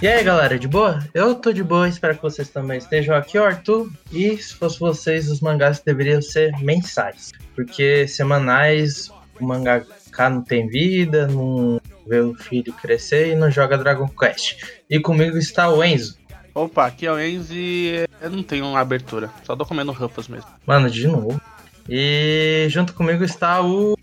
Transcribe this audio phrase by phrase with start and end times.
[0.00, 1.04] E aí galera, de boa?
[1.12, 3.90] Eu tô de boa, espero que vocês também estejam aqui, o Arthur.
[4.12, 7.32] E se fosse vocês, os mangás deveriam ser mensais.
[7.56, 9.10] Porque semanais,
[9.40, 14.62] o mangaka não tem vida, não vê o filho crescer e não joga Dragon Quest.
[14.88, 16.16] E comigo está o Enzo.
[16.54, 20.28] Opa, aqui é o Enzo e eu não tenho uma abertura, só tô comendo roupas
[20.28, 20.48] mesmo.
[20.66, 21.40] Mano, de novo.
[21.88, 23.96] E junto comigo está o.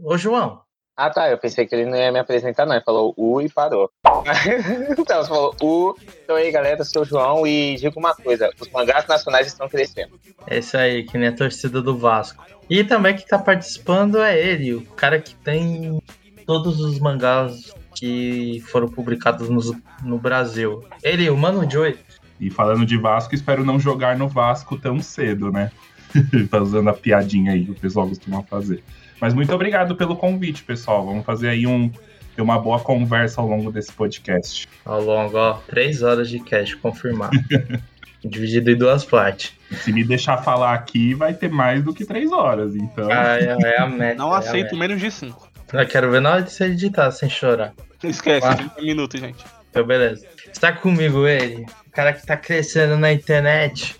[0.00, 0.62] Ô João.
[0.96, 1.30] Ah, tá.
[1.30, 2.74] Eu pensei que ele não ia me apresentar, não.
[2.74, 3.88] Ele falou U e parou.
[4.98, 5.94] então, você falou U.
[6.24, 9.68] Então aí, galera, eu sou o João e digo uma coisa: os mangás nacionais estão
[9.68, 10.18] crescendo.
[10.48, 12.44] É isso aí, que nem a torcida do Vasco.
[12.68, 16.02] E também que tá participando é ele, o cara que tem
[16.44, 19.60] todos os mangás que foram publicados no,
[20.02, 20.84] no Brasil.
[21.02, 21.96] Ele, o Mano Joy.
[22.40, 25.72] E falando de Vasco, espero não jogar no Vasco tão cedo, né?
[26.48, 28.82] Fazendo a piadinha aí que o pessoal costuma fazer.
[29.20, 31.04] Mas muito obrigado pelo convite, pessoal.
[31.04, 31.90] Vamos fazer aí um,
[32.36, 34.68] ter uma boa conversa ao longo desse podcast.
[34.84, 37.36] Ao longo, ó, três horas de cast confirmado.
[38.24, 39.52] Dividido em duas partes.
[39.82, 43.08] Se me deixar falar aqui, vai ter mais do que três horas, então.
[43.10, 44.16] Ah, é, é a meta.
[44.16, 45.48] Não é aceito menos de 5.
[45.72, 47.72] Eu quero ver na hora de você editar, sem chorar.
[48.02, 48.54] Esquece, Ah.
[48.54, 49.44] 30 minutos, gente.
[49.70, 50.26] Então, beleza.
[50.50, 53.96] Está comigo ele, o cara que tá crescendo na internet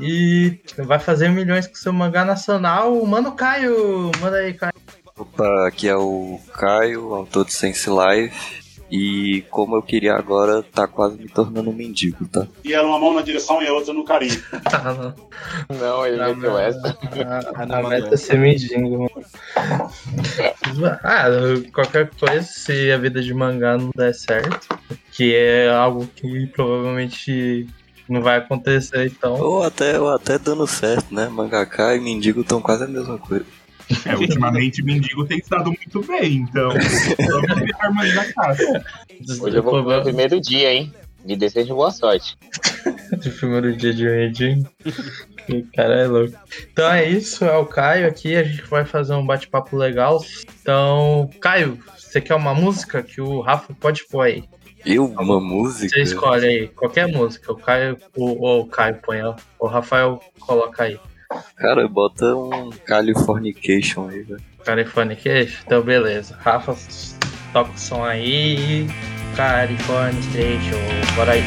[0.00, 4.10] e vai fazer milhões com seu mangá nacional, o Mano Caio.
[4.20, 4.72] Manda aí, Caio.
[5.16, 8.59] Opa, aqui é o Caio, autor de Sense Life.
[8.90, 12.46] E como eu queria agora, tá quase me tornando um mendigo, tá?
[12.64, 14.42] E era uma mão na direção e a outra no carinho.
[14.66, 14.92] Ah,
[15.70, 15.78] não.
[15.78, 16.58] Não, ele Ah, meteu não.
[16.58, 16.98] essa.
[17.54, 19.10] A, não a mandou meta é ser mendigo, mano.
[21.04, 21.26] Ah,
[21.72, 24.68] qualquer coisa, se a vida de mangá não der certo,
[25.12, 27.68] que é algo que provavelmente
[28.08, 29.34] não vai acontecer, então.
[29.40, 31.28] Ou até, ou até dando certo, né?
[31.28, 33.44] Mangaká e mendigo estão quase a mesma coisa.
[34.06, 36.70] É, ultimamente mendigo tem estado muito bem, então.
[36.70, 38.84] Vamos virar mais da casa.
[39.40, 40.92] Hoje eu vou pro meu primeiro dia, hein?
[41.24, 42.36] Me desejo boa sorte.
[43.18, 44.62] de primeiro dia de.
[45.46, 46.34] Que cara é louco.
[46.72, 48.36] Então é isso, é o Caio aqui.
[48.36, 50.24] A gente vai fazer um bate-papo legal.
[50.62, 54.44] Então, Caio, você quer uma música que o Rafa pode pôr aí?
[54.84, 55.90] Eu, uma música.
[55.90, 57.52] Você escolhe aí, qualquer música.
[57.52, 59.36] O Caio, o, ou o Caio põe, ó.
[59.58, 60.98] o Rafael coloca aí.
[61.56, 64.42] Cara, bota um Californication aí, velho.
[64.64, 65.60] Californication?
[65.64, 66.36] Então, beleza.
[66.40, 66.76] Rafa,
[67.52, 68.86] toca o som aí.
[69.36, 70.80] California Station,
[71.14, 71.44] bora aí.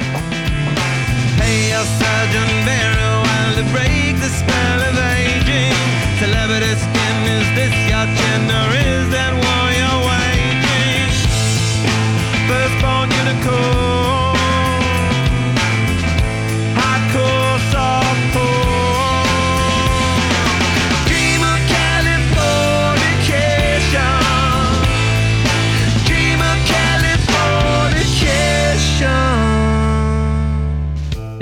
[1.41, 5.75] Hey, a Sergeant Barrow, while to break the spell of aging.
[6.17, 11.11] Celebrity skin, is this your chin or is that war you're waging?
[12.47, 14.22] Firstborn unicorn,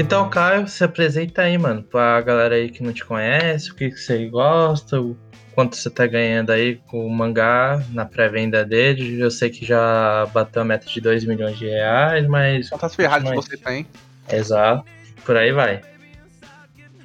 [0.02, 3.90] Então, Caio, se apresenta aí, mano, pra galera aí que não te conhece, o que,
[3.92, 5.16] que você gosta, o
[5.54, 9.20] quanto você tá ganhando aí com o mangá na pré-venda dele.
[9.22, 12.70] Eu sei que já bateu a meta de 2 milhões de reais, mas.
[12.70, 13.86] Quantas Ferraris Mas- você tem?
[14.32, 14.86] Exato.
[15.24, 15.82] Por aí vai.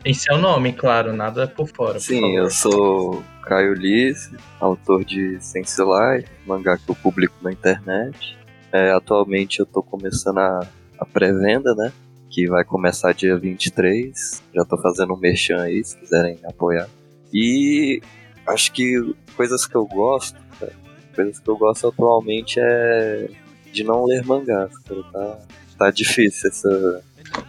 [0.05, 1.95] Em seu nome, claro, nada por fora.
[1.95, 2.35] por Sim, favor.
[2.39, 8.39] eu sou Caio Lisse, autor de Sense Life, mangá que eu publico na internet.
[8.73, 10.61] É, atualmente eu tô começando a,
[10.99, 11.93] a pré-venda, né?
[12.37, 14.43] Que vai começar dia 23.
[14.55, 16.87] Já tô fazendo um merchan aí, se quiserem apoiar.
[17.33, 18.03] E
[18.47, 20.75] acho que coisas que eu gosto, cara,
[21.15, 23.31] coisas que eu gosto atualmente é
[23.73, 25.03] de não ler mangás, cara.
[25.11, 25.39] Tá,
[25.79, 27.03] tá difícil essa,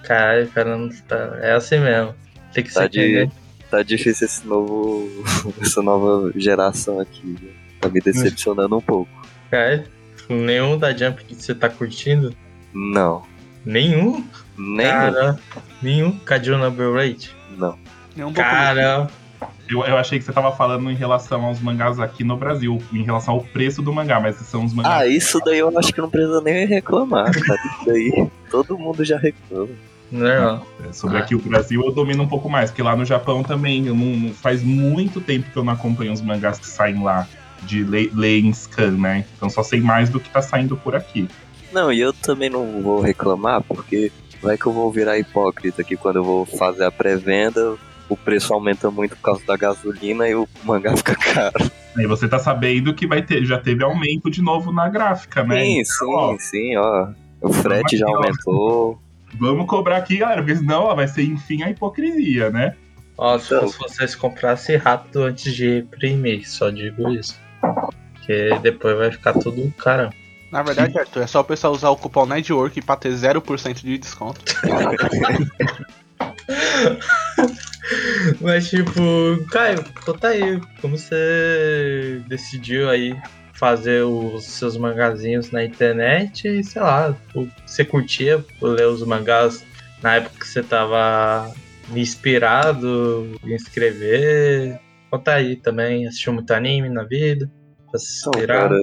[0.05, 1.37] Caio, cara, não tá...
[1.41, 2.15] é assim mesmo.
[2.53, 3.31] Tem que Tá ser de-
[3.69, 5.05] tá difícil esse novo,
[5.61, 7.35] essa nova geração aqui.
[7.43, 7.51] né?
[7.81, 9.11] Tá me decepcionando um pouco.
[9.51, 9.83] Caio,
[10.29, 12.33] nenhum da Jump que você tá curtindo?
[12.73, 13.23] Não,
[13.65, 14.25] Nenhum?
[14.57, 15.39] Nem Cara,
[15.81, 16.11] nenhum.
[16.19, 17.35] Cadê Number Rate?
[17.57, 17.77] não.
[18.17, 18.35] Um pouco.
[18.35, 19.07] Cara,
[19.69, 23.03] Eu, eu achei que você tava falando em relação aos mangás aqui no Brasil, em
[23.03, 25.01] relação ao preço do mangá, mas esses são os mangás.
[25.01, 27.59] Ah, isso daí eu acho que não precisa nem reclamar, cara.
[27.65, 29.69] Isso daí todo mundo já reclama.
[30.11, 30.65] não.
[30.89, 33.85] É, Sobre aqui o Brasil eu domino um pouco mais, porque lá no Japão também
[33.85, 37.27] eu não, não- faz muito tempo que eu não acompanho os mangás que saem lá
[37.63, 39.25] de lei, lei em scan, né?
[39.35, 41.27] Então só sei mais do que tá saindo por aqui.
[41.73, 44.11] Não, e eu também não vou reclamar, porque
[44.41, 47.75] vai que eu vou virar hipócrita que quando eu vou fazer a pré-venda,
[48.09, 51.71] o preço aumenta muito por causa da gasolina e o mangá fica caro.
[51.97, 55.63] Aí você tá sabendo que vai ter, já teve aumento de novo na gráfica, né?
[55.63, 57.09] Sim, Então, ó, sim, sim, ó.
[57.41, 58.17] O frete já aqui, ó.
[58.17, 59.01] aumentou.
[59.39, 62.75] Vamos cobrar aqui, galera, porque senão ó, vai ser enfim a hipocrisia, né?
[63.17, 63.67] Ó, se Então.
[63.67, 67.35] vocês comprassem rápido antes de imprimir, só digo isso.
[68.13, 70.13] Porque depois vai ficar tudo caramba.
[70.51, 73.97] Na verdade, Arthur, é só o pessoal usar o cupom Network pra ter 0% de
[73.97, 74.39] desconto.
[78.41, 78.91] Mas tipo,
[79.51, 83.17] Caio, conta aí, como você decidiu aí
[83.53, 87.15] fazer os seus mangazinhos na internet e sei lá,
[87.65, 89.65] você curtia ler os mangás
[90.01, 91.51] na época que você tava
[91.93, 94.79] inspirado em escrever?
[95.09, 97.49] Conta aí também, assistiu muito anime na vida?
[97.89, 98.69] Pra se Então, inspirar?
[98.69, 98.75] cara,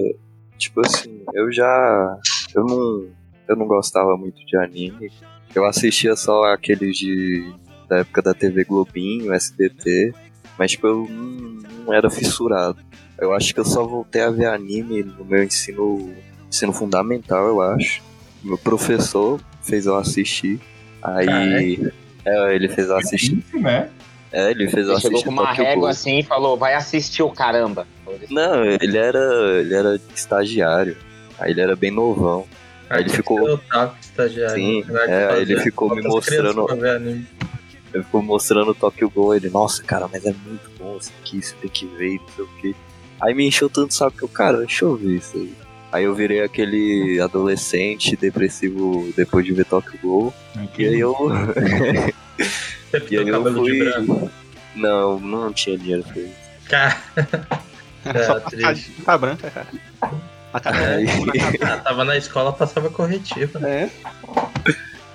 [0.57, 2.17] tipo assim, eu já.
[2.53, 3.07] Eu não.
[3.47, 5.11] Eu não gostava muito de anime.
[5.53, 7.53] Eu assistia só aqueles de.
[7.87, 10.13] da época da TV Globinho, SBT.
[10.57, 12.79] Mas tipo, eu não, não era fissurado.
[13.17, 16.13] Eu acho que eu só voltei a ver anime no meu ensino.
[16.49, 18.01] ensino fundamental, eu acho.
[18.43, 20.59] Meu professor fez eu assistir.
[21.01, 21.91] Aí.
[22.25, 23.37] É, ele fez eu assistir.
[23.37, 23.89] Isso, né?
[24.31, 25.25] É, ele fez eu Ele chegou assistir.
[25.25, 27.87] com uma régua assim e falou, vai assistir o caramba.
[28.29, 29.59] Não, ele era.
[29.59, 30.97] ele era estagiário.
[31.39, 32.45] Aí ele era bem novão.
[32.89, 33.57] Aí ele ficou.
[33.57, 34.55] Tava estagiário.
[34.55, 36.67] Sim, né, é, fazia ele ficou me mostrando-.
[37.93, 39.35] Ele ficou mostrando o Tokyo Ghoul.
[39.35, 42.43] Ele, nossa, cara, mas é muito bom isso aqui, você tem que ver, não sei
[42.43, 42.75] o que.
[43.21, 45.53] Aí me encheu tanto saco que eu, cara, deixa eu ver isso aí.
[45.91, 50.33] Aí eu virei aquele adolescente depressivo depois de ver Tokyo Ghoul.
[50.77, 51.15] E aí eu.
[53.11, 54.29] E aí eu fui.
[54.75, 56.33] Não, não tinha dinheiro pra isso.
[56.69, 56.97] Cara,
[58.05, 59.67] É só É, tá branca, cara.
[60.53, 61.07] A cara Aí,
[61.61, 63.59] ah, tava na escola, passava corretiva.
[63.67, 63.89] é.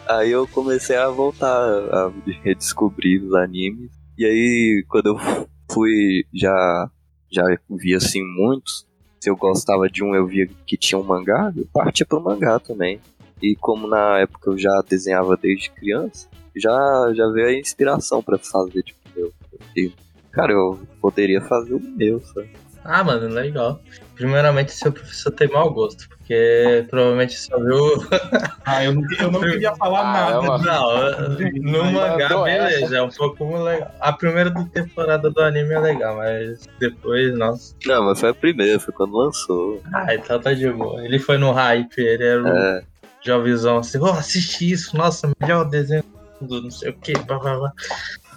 [0.06, 3.90] aí eu comecei a voltar a redescobrir os animes.
[4.18, 6.90] E aí, quando eu fui, já,
[7.30, 8.86] já vi assim muitos.
[9.18, 12.58] Se eu gostava de um, eu via que tinha um mangá, eu partia pro mangá
[12.58, 13.00] também.
[13.42, 18.38] E como na época eu já desenhava desde criança, já, já veio a inspiração pra
[18.38, 19.32] fazer, tipo, meu.
[19.76, 19.92] E,
[20.32, 22.50] cara, eu poderia fazer o meu, sabe?
[22.84, 23.80] Ah, mano, legal.
[24.14, 27.78] Primeiramente, seu professor tem mau gosto, porque provavelmente só viu.
[28.66, 30.58] Ah, eu não, eu não queria falar Ah, nada.
[30.58, 32.96] Não, no mangá, beleza, essa.
[32.98, 33.90] é um pouco legal.
[34.00, 37.74] A primeira temporada do anime é legal, mas depois, nossa.
[37.84, 39.82] Não, mas foi a primeira, foi quando lançou.
[39.92, 41.04] Ah, então tá de boa.
[41.04, 42.82] Ele foi no hype, ele era um É,
[43.24, 46.04] jovenzão assim, oh, assiste isso, nossa, melhor desenho
[46.40, 47.72] do não sei o que, blá blá blá.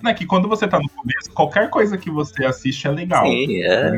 [0.02, 3.24] Né, que quando você tá no começo, qualquer coisa que você assiste é legal.
[3.26, 3.92] sim, é.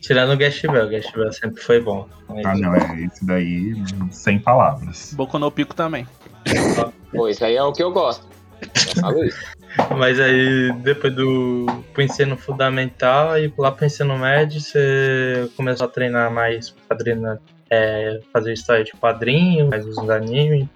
[0.00, 2.08] Tirando o Gash Bell, o Gash Bell sempre foi bom.
[2.28, 3.74] Mas- Ah, não, é esse daí,
[4.10, 5.12] sem palavras.
[5.14, 6.06] Boku no Pico também.
[7.12, 8.26] Pô, isso aí é o que eu gosto.
[8.96, 9.28] Eu.
[9.98, 15.90] Mas aí, depois do pro ensino fundamental e lá pro ensino médio, você começou a
[15.90, 17.38] treinar mais quadrinho,
[17.68, 20.66] é, fazer história de quadrinho, mais os animes.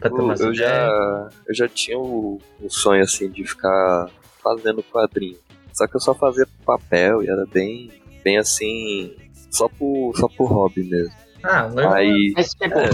[0.00, 4.08] Pra ter Tipo, eu já, eu já tinha o, o sonho assim de ficar
[4.42, 5.36] fazendo quadrinho.
[5.78, 7.88] Só que eu só fazia papel e era bem,
[8.24, 9.14] bem assim,
[9.50, 11.14] só por, só por hobby mesmo.
[11.44, 11.92] Ah, legal.
[11.92, 12.90] Aí, Mas, tipo, É.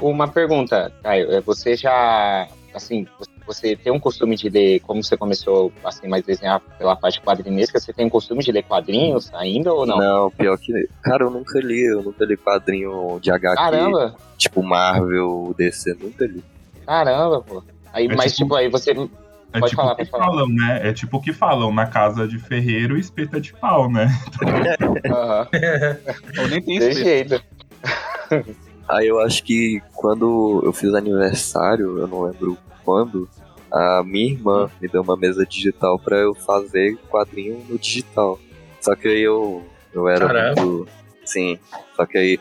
[0.00, 1.30] uma pergunta, Caio.
[1.30, 3.06] é, Você já, assim,
[3.46, 7.78] você- tem um costume de ler, como você começou, assim, mais desenhar pela parte quadrinesca,
[7.78, 10.30] você tem um costume de ler quadrinhos ainda ou não?
[10.30, 10.88] pior que.
[11.02, 16.24] Cara, eu nunca li, eu nunca li quadrinho de HQ, Caramba, tipo Marvel, DC, nunca
[16.24, 16.42] li.
[16.86, 17.62] caramba, pô.
[17.92, 18.94] Aí, É mas, tipo- tipo, aí você...
[19.54, 20.24] É Pode tipo falar, o que pode falar.
[20.26, 20.80] falam, né?
[20.88, 24.06] É tipo o que falam na casa de ferreiro espeta de pau, né?
[25.10, 25.48] Aham,
[26.40, 26.98] Ou nem tem espeto.
[27.04, 27.42] jeito.
[28.88, 33.28] Aí eu acho que quando eu fiz aniversário, eu não lembro quando,
[33.70, 38.38] a minha irmã me deu uma mesa digital pra eu fazer quadrinho no digital.
[38.80, 40.60] Só que aí eu, eu era Caramba.
[40.62, 40.88] muito.
[41.24, 41.58] Sim.
[41.96, 42.40] Só que aí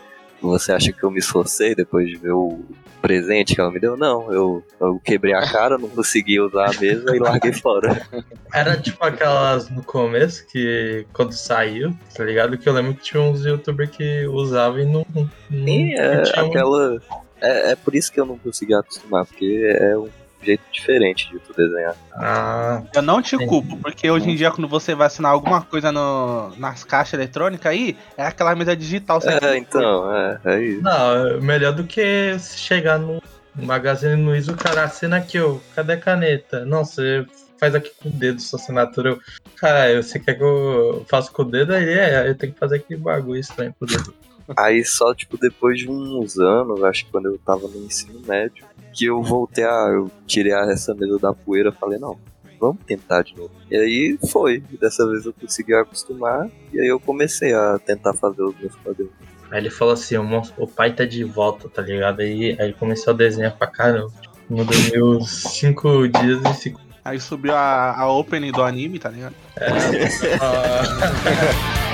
[0.50, 2.60] você acha que eu me esforcei depois de ver o
[3.02, 3.98] presente que ela me deu?
[3.98, 8.02] Não, eu, eu quebrei a cara, não consegui usar a mesa e larguei fora.
[8.54, 12.58] Era tipo aquelas no começo, que quando saiu, tá ligado?
[12.58, 15.06] Que eu lembro que tinha uns youtubers que usavam e não.
[15.16, 17.02] não Sim, é tinha um- aquela.
[17.42, 20.08] É, é por isso que eu não consegui acostumar, porque é um
[20.44, 21.96] jeito diferente de tu desenhar.
[22.14, 23.50] Ah, Eu não te Entendi.
[23.50, 27.72] culpo, porque hoje em dia, quando você vai assinar alguma coisa no, nas caixas eletrônicas
[27.72, 29.22] aí, é aquela mesa digital.
[29.22, 30.82] sem É, então, é, é isso.
[30.82, 33.22] não, é melhor do que chegar no
[33.56, 36.66] Magazine Luiza, o cara assina aqui, ó, cadê a caneta?
[36.66, 37.26] Não, você
[37.60, 39.10] faz aqui com o dedo sua assinatura.
[39.12, 39.20] Eu,
[39.56, 41.74] Cara, você quer que eu faça com o dedo?
[41.76, 44.12] Aí é, eu tenho que fazer aquele bagulho estranho com o dedo.
[44.58, 48.66] Aí só, tipo, depois de uns anos, acho que quando eu tava no ensino médio,
[48.94, 49.90] que eu voltei a.
[49.94, 52.18] Eu tirei essa mesa da poeira e falei, não,
[52.60, 53.52] vamos tentar de novo.
[53.70, 54.64] E aí foi.
[54.80, 56.50] Dessa vez eu consegui acostumar.
[56.74, 59.14] E aí eu comecei a tentar fazer os meus quadrinhos.
[59.50, 62.22] Aí ele falou assim, o, monstro- o pai tá de volta, tá ligado?
[62.22, 64.12] Aí, aí ele começou a desenhar pra caramba.
[64.50, 66.80] Não dormiu cinco dias e cinco.
[67.04, 69.34] Aí subiu a, a opening do anime, tá ligado?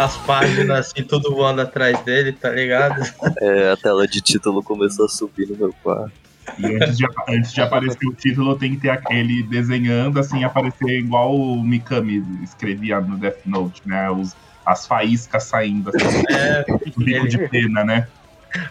[0.00, 3.00] As páginas assim, tudo voando atrás dele, tá ligado?
[3.42, 6.12] É, a tela de título começou a subir no meu quarto.
[6.58, 10.98] E antes de, antes de aparecer o título, tem que ter aquele desenhando, assim, aparecer
[10.98, 14.10] igual o Mikami escrevia no Death Note, né?
[14.10, 18.08] Os, as faíscas saindo, assim, É, o bico de pena, né?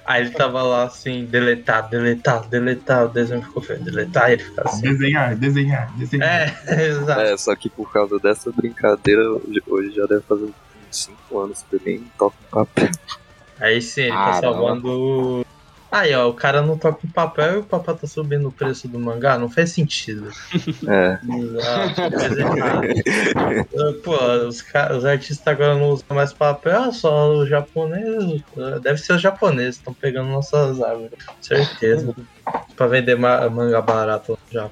[0.06, 4.44] aí ele tava lá assim, deletar, deletar, deletar, o desenho ficou feio, deletar, e ele
[4.44, 4.82] fica assim.
[4.82, 6.30] Desenhar, desenhar, desenhar.
[6.68, 7.22] É, exato.
[7.22, 10.50] É, só que por causa dessa brincadeira, hoje, hoje já deve fazer
[10.92, 12.90] 5 anos que eu nem toco em papel.
[13.60, 14.42] Aí sim, ele tá Caramba.
[14.42, 14.88] salvando.
[14.90, 15.46] o-
[15.92, 18.88] Aí, ó, o cara não toca em papel e o papel tá subindo o preço
[18.88, 20.30] do mangá, não faz sentido.
[20.88, 21.18] É.
[21.28, 22.44] Exato, mas é.
[24.04, 24.16] Pô,
[24.48, 24.64] os,
[24.96, 28.44] os artistas agora não usam mais papel, só o japonês.
[28.84, 32.16] Deve ser os japoneses estão pegando nossas árvores, com certeza.
[32.76, 34.72] pra vender ma- manga barato no Japão.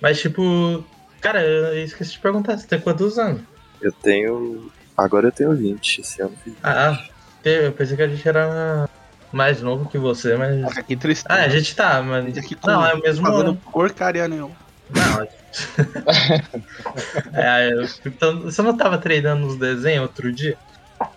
[0.00, 0.84] Mas, tipo,
[1.20, 3.42] cara, eu esqueci de perguntar, você tem quantos anos?
[3.80, 4.70] Eu tenho.
[4.96, 6.54] Agora eu tenho 20, esse ano fiz.
[6.62, 6.98] Ah,
[7.44, 8.88] eu pensei que a gente era
[9.32, 10.56] mais novo que você, mas.
[10.60, 11.40] Nossa, que tristeza.
[11.40, 12.24] Ah, a gente tá, mas.
[12.24, 13.60] A gente aqui com- Não, é o mesmo fazendo ano.
[13.72, 14.54] porcaria nenhuma.
[14.90, 15.26] Não.
[17.32, 20.56] é, eu- então, você não tava treinando nos desenhos outro dia?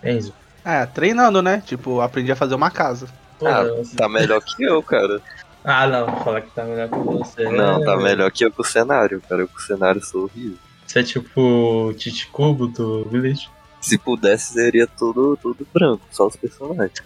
[0.02, 0.32] Enzo.
[0.64, 1.62] É, treinando, né?
[1.64, 3.06] Tipo, aprendi a fazer uma casa.
[3.38, 5.20] Pô, Ah, você- Tá melhor que eu, cara.
[5.64, 7.44] ah, não, fala que tá melhor que você.
[7.50, 8.02] Não, tá né?
[8.02, 9.42] melhor que eu com o cenário, cara.
[9.42, 10.56] Eu com o cenário sou horrível.
[10.86, 11.40] Você é tipo
[11.88, 13.48] o Tite Cubo do Village?
[13.86, 17.00] Se pudesse, seria tudo, tudo branco, só os personagens.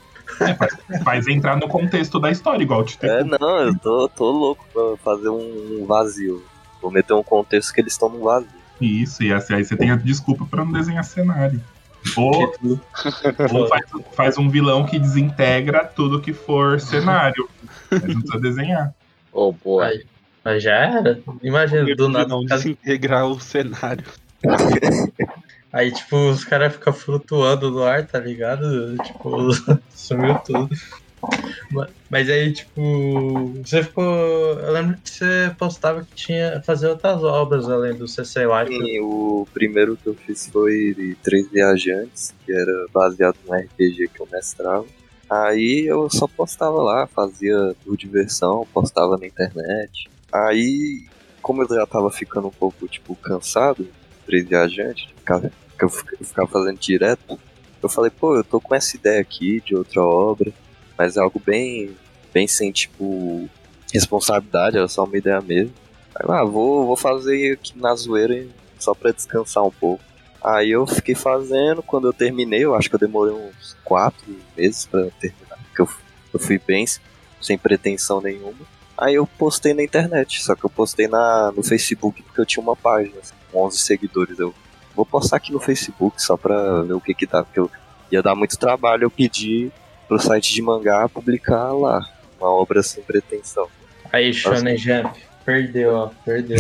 [1.05, 4.97] Faz entrar no contexto da história, igual te É, não, eu tô, tô louco pra
[5.05, 6.43] fazer um vazio.
[6.81, 8.49] Vou meter um contexto que eles estão no vazio.
[8.81, 11.61] Isso, e assim, aí você tem a desculpa pra não desenhar cenário.
[12.17, 12.51] Ou,
[13.53, 13.85] ou faz,
[14.15, 17.47] faz um vilão que desintegra tudo que for cenário.
[17.91, 18.95] Mas não precisa desenhar.
[19.31, 19.85] Ô, boa.
[19.85, 20.07] Aí,
[20.43, 21.21] mas já era.
[21.43, 22.27] Imagina, do nada.
[22.27, 24.07] não desintegrar o cenário.
[25.73, 28.97] Aí, tipo, os caras ficam flutuando no ar, tá ligado?
[29.05, 29.31] Tipo,
[29.95, 30.69] sumiu tudo.
[31.71, 34.05] Ma- Mas aí, tipo, você ficou.
[34.05, 38.73] Eu lembro que você postava que tinha fazer outras obras além do CC Life.
[38.73, 44.21] E o primeiro que eu fiz foi Três Viajantes, que era baseado no RPG que
[44.21, 44.87] eu mestrava.
[45.31, 50.11] Aí eu só postava lá, fazia por diversão, postava na internet.
[50.33, 51.03] Aí,
[51.41, 53.87] como eu já tava ficando um pouco, tipo, cansado,
[54.31, 57.37] Três Viajantes, que eu fica- eu ficava fazendo direto,
[57.83, 60.53] eu falei, pô, eu tô com essa ideia aqui de outra obra,
[60.97, 61.97] mas é algo bem,
[62.33, 63.49] bem sem, tipo,
[63.93, 65.73] responsabilidade, era só uma ideia mesmo.
[66.15, 68.47] Aí, ah, vou, vou fazer aqui na zoeira
[68.79, 70.05] só pra descansar um pouco.
[70.41, 74.25] Aí eu fiquei fazendo, quando eu terminei, eu acho que eu demorei uns quatro
[74.57, 75.89] meses pra terminar, porque eu,
[76.35, 76.87] eu fui bem
[77.43, 78.55] sem pretensão nenhuma.
[78.97, 82.63] Aí eu postei na internet, só que eu postei na, no Facebook porque eu tinha
[82.63, 84.39] uma página assim, 11 seguidores.
[84.39, 84.55] Eu
[84.95, 87.71] vou postar aqui no Facebook só pra ver o que que dá, porque eu
[88.11, 89.71] ia dar muito trabalho eu pedi
[90.09, 92.05] pro site de mangá publicar lá,
[92.39, 93.69] uma obra sem pretensão.
[94.13, 95.17] Aí, Shonen Jump.
[95.45, 96.59] Perdeu, ó, perdeu.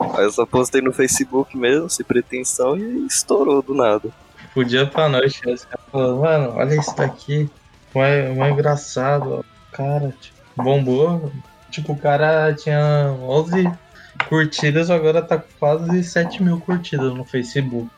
[0.00, 4.10] Aí eu só postei no Facebook mesmo, sem pretensão, e estourou do nada.
[4.38, 7.48] Tipo, dia pra noite, os caras falaram, mano, olha isso daqui.
[7.94, 8.02] Mó
[8.34, 9.42] mó engraçado, ó.
[9.70, 11.30] Cara, tipo, bombou.
[11.70, 13.70] Tipo, o cara tinha 11
[14.28, 17.90] curtidas, agora tá com quase 7 mil curtidas no Facebook.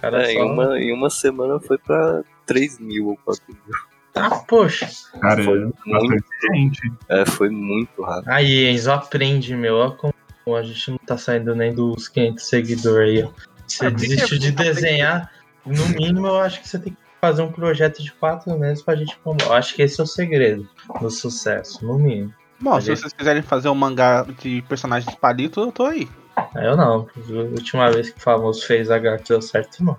[0.00, 3.76] Cara É, em, uma, em uma semana foi pra 3 mil ou 4 mil.
[4.14, 4.88] Ah, poxa.
[5.20, 6.92] Cara, Foi é gente.
[7.08, 8.30] É, foi muito rápido.
[8.30, 9.76] Aí, Enzo, aprende, meu.
[9.76, 13.30] Ó como a gente não tá saindo nem dos 500 seguidores aí.
[13.66, 15.32] Você Ah, desistiu de desenhar,
[15.64, 18.94] no mínimo eu acho que você tem que fazer um projeto de quatro meses pra
[18.94, 19.18] gente...
[19.24, 20.68] Eu acho que esse é o segredo
[21.00, 22.34] do sucesso, no mínimo.
[22.64, 26.08] Bom, se vocês quiserem fazer um mangá de personagens de palito, eu tô aí.
[26.54, 29.98] Eu não, a última vez que o famoso fez HQ deu certo, não.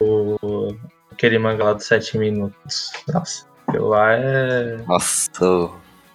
[0.00, 0.74] O...
[1.12, 2.90] Aquele mangá lá dos 7 minutos.
[3.12, 4.78] Nossa, aquilo lá é.
[4.86, 5.30] Nossa.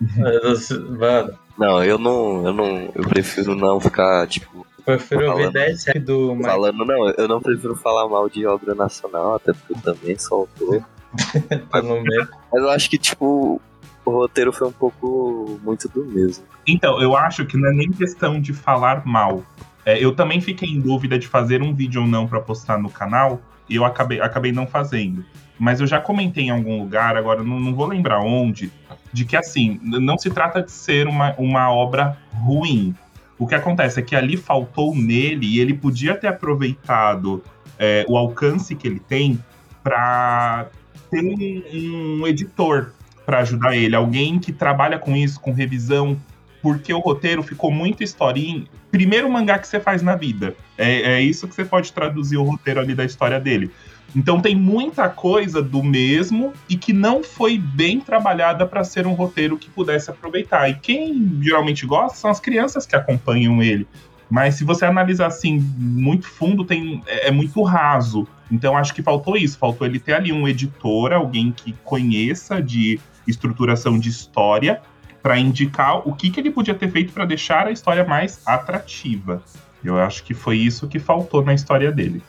[0.02, 2.92] Mano, Não, eu não, eu não.
[2.96, 5.54] Eu prefiro não ficar, tipo, eu prefiro ouvir Falando.
[5.54, 9.54] 10 rap do Mike falando, não, eu não prefiro falar mal de obra nacional, até
[9.54, 10.84] porque eu também sou autor.
[11.70, 12.28] tá no meio.
[12.52, 13.62] Mas eu acho que, tipo,
[14.06, 16.44] o roteiro foi um pouco muito do mesmo.
[16.68, 19.44] Então, eu acho que não é nem questão de falar mal.
[19.86, 22.90] É, eu também fiquei em dúvida de fazer um vídeo ou não pra postar no
[22.90, 25.26] canal, e eu acabei, acabei não fazendo.
[25.60, 28.72] Mas eu já comentei em algum lugar, agora não, não vou lembrar onde,
[29.12, 32.96] de que assim, não se trata de ser uma, uma obra ruim.
[33.38, 37.44] O que acontece é que ali faltou nele, e ele podia ter aproveitado
[37.78, 39.40] é, o alcance que ele tem
[39.84, 40.68] pra
[41.10, 42.92] ter um, um editor
[43.26, 46.20] pra ajudar ele, alguém que trabalha com isso, com revisão,
[46.62, 48.66] porque o roteiro ficou muito historinha.
[48.90, 50.56] Primeiro mangá que você faz na vida.
[50.78, 53.72] É, é isso que você pode traduzir o roteiro ali da história dele.
[54.16, 59.14] Então tem muita coisa do mesmo e que não foi bem trabalhada para ser um
[59.14, 60.70] roteiro que pudesse aproveitar.
[60.70, 63.88] E quem geralmente gosta são as crianças que acompanham ele.
[64.30, 68.28] Mas se você analisar assim muito fundo, tem é, é muito raso.
[68.52, 73.00] Então acho que faltou isso, faltou ele ter ali um editor, alguém que conheça de
[73.28, 74.82] estruturação de história
[75.22, 79.42] para indicar o que, que ele podia ter feito para deixar a história mais atrativa.
[79.84, 82.22] Eu acho que foi isso que faltou na história dele.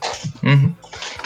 [0.43, 0.73] Uhum.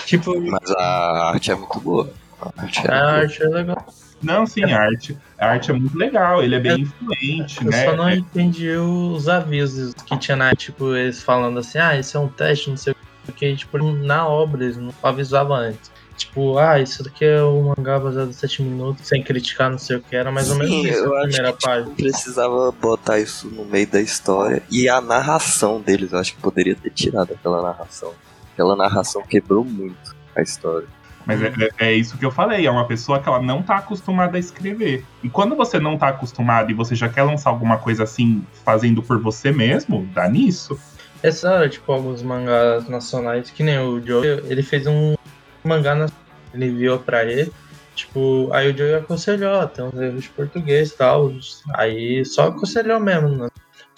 [0.05, 2.11] Tipo, Mas a arte é muito boa.
[2.41, 3.85] A arte é a arte é legal.
[4.21, 7.85] Não, sim, a arte, a arte é muito legal, ele é bem influente, Eu né?
[7.85, 12.19] só não entendi os avisos que tinha na, tipo, eles falando assim, ah, isso é
[12.19, 12.93] um teste, não sei
[13.27, 15.89] o que, tipo, na obra eles não avisavam antes.
[16.19, 19.95] Tipo, ah, isso daqui é um mangá baseado em 7 minutos, sem criticar, não sei
[19.97, 21.95] o que, era mais ou menos Sim, isso eu a acho primeira que tipo, página.
[21.95, 24.61] precisava botar isso no meio da história.
[24.69, 28.13] E a narração deles, eu acho que poderia ter tirado aquela narração.
[28.53, 30.87] Aquela narração quebrou muito a história.
[31.25, 31.47] Mas é,
[31.79, 34.39] é- é isso que eu falei, é uma pessoa que ela não tá acostumada a
[34.39, 35.05] escrever.
[35.23, 39.01] E quando você não tá acostumado e você já quer lançar alguma coisa assim, fazendo
[39.01, 40.77] por você mesmo, dá nisso.
[41.21, 45.15] Essa era, tipo, alguns mangás nacionais, que nem o Joe, ele fez um
[45.63, 46.07] mangá, na...
[46.53, 47.51] ele enviou pra ele,
[47.95, 51.33] tipo, aí o Joe aconselhou, tem uns erros de português e tal,
[51.73, 53.49] aí só aconselhou mesmo, né?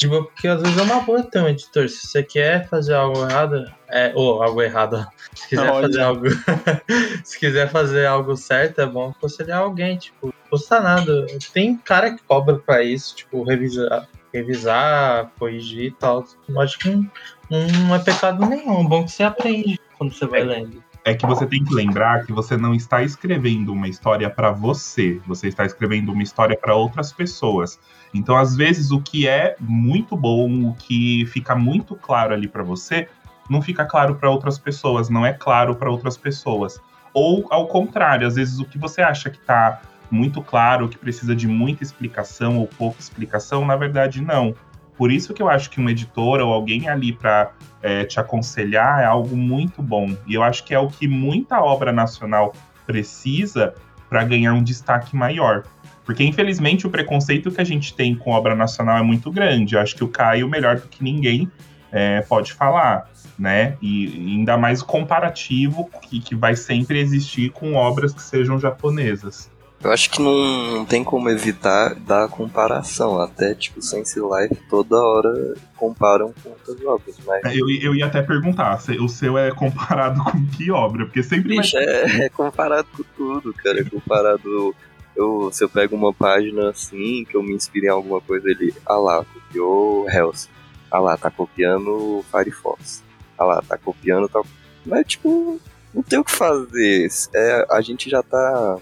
[0.02, 3.24] Tipo, porque às vezes é uma boa ter um editor, se você quer fazer algo
[3.24, 5.88] errado, é, ou algo errado, se quiser Olha.
[5.88, 6.26] fazer algo,
[7.24, 12.16] se quiser fazer algo certo, é bom aconselhar alguém, tipo, não custa nada, tem cara
[12.16, 16.26] que cobra pra isso, tipo, revisar, revisar, corrigir e tal,
[16.58, 20.44] acho que não, não é pecado nenhum, é bom que você aprende quando você vai
[20.44, 20.84] lendo.
[21.04, 25.20] É que você tem que lembrar que você não está escrevendo uma história para você,
[25.26, 27.80] você está escrevendo uma história para outras pessoas.
[28.14, 32.62] Então, às vezes, o que é muito bom, o que fica muito claro ali para
[32.62, 33.08] você,
[33.50, 36.80] não fica claro para outras pessoas, não é claro para outras pessoas.
[37.14, 41.36] Ou ao contrário, às vezes o que você acha que está muito claro, que precisa
[41.36, 44.56] de muita explicação ou pouca explicação, na verdade não.
[44.98, 47.52] Por isso que eu acho que um editor ou alguém ali para
[47.82, 50.16] é, te aconselhar é algo muito bom.
[50.28, 52.54] E eu acho que é o que muita obra nacional
[52.86, 53.74] precisa
[54.10, 55.64] para ganhar um destaque maior.
[56.06, 59.76] Porque, infelizmente, o preconceito que a gente tem com obra nacional é muito grande.
[59.76, 61.50] Eu acho que o Caio, melhor do que ninguém,
[61.92, 63.78] é, pode falar, né?
[63.82, 69.50] E ainda mais comparativo que, que vai sempre existir com obras que sejam japonesas.
[69.84, 70.38] Eu acho que não,
[70.76, 73.20] não tem como evitar da comparação.
[73.20, 77.16] Até, tipo, Sense Life toda hora comparam com outras obras.
[77.26, 81.06] Mas, Eu, eu ia até perguntar, se- o seu é comparado com que obra?
[81.06, 83.80] Porque sempre bicho, é, é comparado com tudo, cara.
[83.80, 84.76] É comparado...
[85.16, 88.74] Eu, se eu pego uma página assim, que eu me inspire em alguma coisa, ele...
[88.86, 90.50] Ah lá, copiou Hellsing.
[90.90, 93.04] Ah lá, tá copiando Firefox.
[93.38, 94.46] Ah lá, tá copiando tal...
[94.86, 95.60] Mas, tipo,
[95.94, 97.08] não tem o que fazer.
[97.36, 98.78] É, a gente já tá...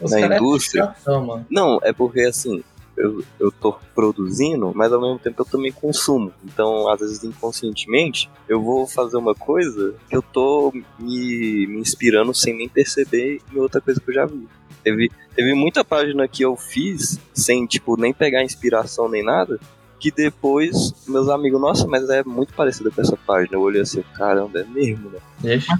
[0.00, 0.94] Os Na é indústria?
[1.06, 1.46] mano.
[1.50, 2.62] Não, é porque assim,
[2.96, 6.32] eu, eu tô produzindo, mas ao mesmo tempo eu também consumo.
[6.44, 12.32] Então, às vezes, inconscientemente, eu vou fazer uma coisa que eu tô me, me inspirando
[12.34, 14.48] sem nem perceber em outra coisa que eu já vi.
[14.82, 19.58] Teve, teve muita página que eu fiz sem, tipo, nem pegar inspiração nem nada,
[19.98, 23.56] que depois meus amigos, nossa, mas é muito parecida com essa página.
[23.56, 25.18] Eu olhei assim, caramba, é mesmo, né?
[25.40, 25.72] Deixa.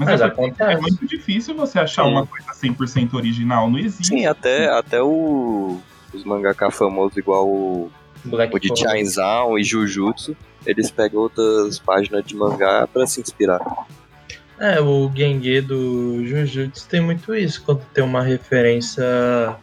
[0.00, 0.72] Mas, Mas é, acontece.
[0.72, 2.10] é muito difícil você achar Sim.
[2.10, 3.68] uma coisa 100% original.
[3.68, 4.06] Não existe.
[4.06, 5.78] Sim, até, até o,
[6.14, 7.92] os mangaka famosos igual o
[8.24, 8.74] Black o de.
[8.74, 10.34] Chainsaw e Jujutsu,
[10.64, 13.60] eles pegam outras páginas de mangá pra se inspirar.
[14.58, 19.54] É, o Genge do Jujutsu tem muito isso, quando tem uma referência,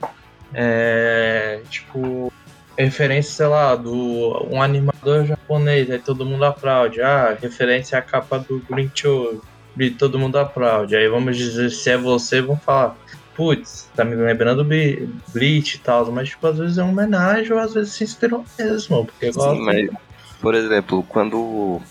[0.54, 2.32] é, tipo,
[2.78, 7.02] referência, sei lá, do um animador japonês, aí todo mundo aplaude.
[7.02, 9.42] Ah, referência à capa do Grincho,
[9.80, 10.96] e todo mundo aplaude.
[10.96, 12.96] Aí vamos dizer, se é você, vão falar,
[13.36, 17.52] putz, tá me lembrando Bi- Bleach e tal, mas tipo, às vezes é uma homenagem
[17.54, 19.56] ou às vezes se inspirou mesmo, porque gosta.
[19.56, 19.90] Sim, mas,
[20.42, 21.82] por exemplo, quando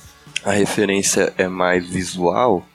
[0.44, 2.66] a referência é mais visual,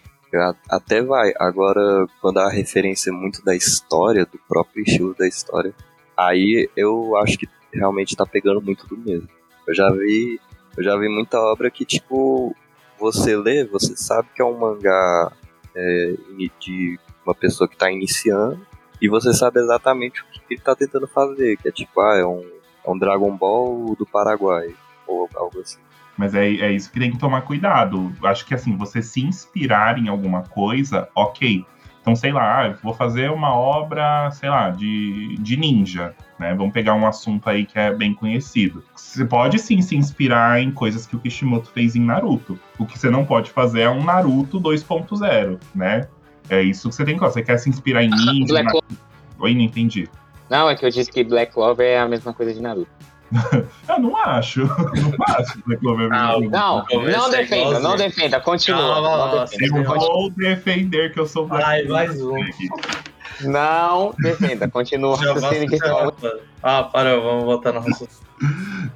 [0.69, 1.33] até vai.
[1.37, 5.73] Agora, quando a referência é muito da história, do próprio estilo da história,
[6.15, 9.27] aí eu acho que realmente tá pegando muito do mesmo.
[9.67, 10.39] Eu já vi,
[10.77, 12.55] eu já vi muita obra que, tipo,
[13.01, 15.31] você lê, você sabe que é um mangá
[15.75, 16.13] é,
[16.59, 18.61] de uma pessoa que tá iniciando,
[19.01, 22.25] e você sabe exatamente o que ele tá tentando fazer, que é tipo, ah, é
[22.25, 22.45] um,
[22.85, 24.75] é um Dragon Ball do Paraguai,
[25.07, 25.79] ou algo assim.
[26.15, 28.13] Mas é, é isso que tem que tomar cuidado.
[28.23, 31.65] Acho que assim, você se inspirar em alguma coisa, ok.
[32.01, 36.53] Então, sei lá, ah, vou fazer uma obra, sei lá, de, de ninja, né?
[36.55, 38.83] Vamos pegar um assunto aí que é bem conhecido.
[38.95, 42.59] Você pode sim se inspirar em coisas que o Kishimoto fez em Naruto.
[42.79, 46.07] O que você não pode fazer é um Naruto 2.0, né?
[46.49, 47.33] É isso que você tem que fazer.
[47.33, 48.47] Você quer se inspirar em ninja?
[48.47, 48.97] Black na...
[49.39, 50.09] Oi, não entendi.
[50.49, 52.91] Não, é que eu disse que Black Clover é a mesma coisa de Naruto.
[53.87, 54.61] Eu não acho.
[54.67, 55.77] Não acho que
[56.11, 56.37] Ah.
[56.39, 58.79] Não, não é defenda, não defenda, continua.
[58.93, 60.13] Calma, não ó, defenda, Eu continua.
[60.13, 62.35] vou defender que eu sou Black Ai, mais um.
[63.41, 65.17] Não defenda, continua.
[65.17, 65.35] Já
[65.79, 66.13] fala.
[66.61, 68.21] Ah, parou, vamos voltar no raciocínio.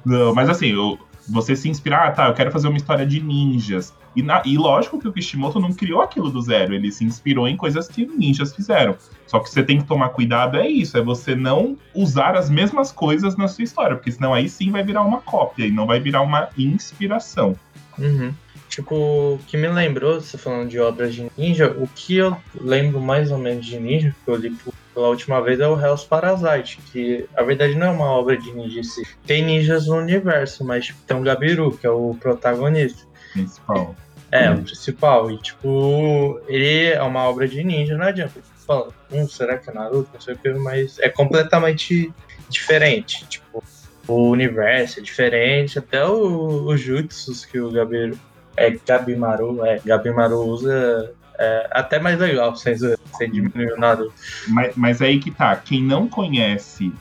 [0.04, 3.20] Não, mas assim, eu- você se inspirar, ah, tá, eu quero fazer uma história de
[3.20, 3.92] ninjas.
[4.14, 7.46] E, na- e lógico que o Kishimoto não criou aquilo do zero, ele se inspirou
[7.46, 8.96] em coisas que ninjas fizeram.
[9.26, 12.90] Só que você tem que tomar cuidado, é isso, é você não usar as mesmas
[12.92, 16.00] coisas na sua história, porque senão aí sim vai virar uma cópia e não vai
[16.00, 17.54] virar uma inspiração.
[17.98, 18.32] Uhum.
[18.68, 23.30] Tipo, que me lembrou, você falando de obras de ninja, o que eu lembro mais
[23.30, 26.78] ou menos de ninja, que eu li por- pela última vez, é o Hell's Parasite,
[26.90, 29.02] que a verdade não é uma obra de ninja em si.
[29.26, 33.06] Tem ninjas no universo, mas tipo, tem o Gabiru, que é o protagonista.
[33.34, 33.94] Principal.
[34.32, 34.54] É, Hum.
[34.54, 35.30] o principal.
[35.30, 38.40] E tipo, ele é uma obra de ninja, não adianta.
[38.66, 40.08] Fala, hum, será que é Naruto?
[40.14, 42.10] Não sei o que, mas é completamente
[42.48, 43.26] diferente.
[43.28, 43.62] Tipo,
[44.08, 48.18] o universo é diferente, até o- os jutsus que o Gabiru,
[48.56, 54.12] é, Gabimaru, é, Gabimaru usa é até mais legal, sem, sem diminuir o Naruto.
[54.48, 56.92] Mas, mas aí que tá, quem não conhece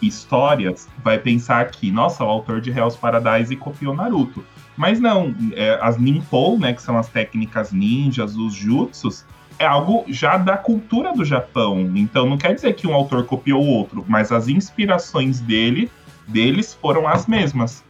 [0.00, 4.44] histórias vai pensar que, nossa, o autor de Hell's Paradise copiou Naruto.
[4.76, 9.24] Mas não, é, as ninpou, né, que são as técnicas ninjas, os jutsus,
[9.58, 11.92] é algo já da cultura do Japão.
[11.94, 15.90] Então não quer dizer que um autor copiou o outro, mas as inspirações dele,
[16.26, 17.84] deles foram as mesmas.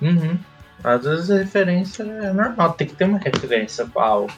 [0.00, 0.38] Uhum.
[0.82, 4.32] Às vezes a referência é normal, tem que ter uma referência pra algo.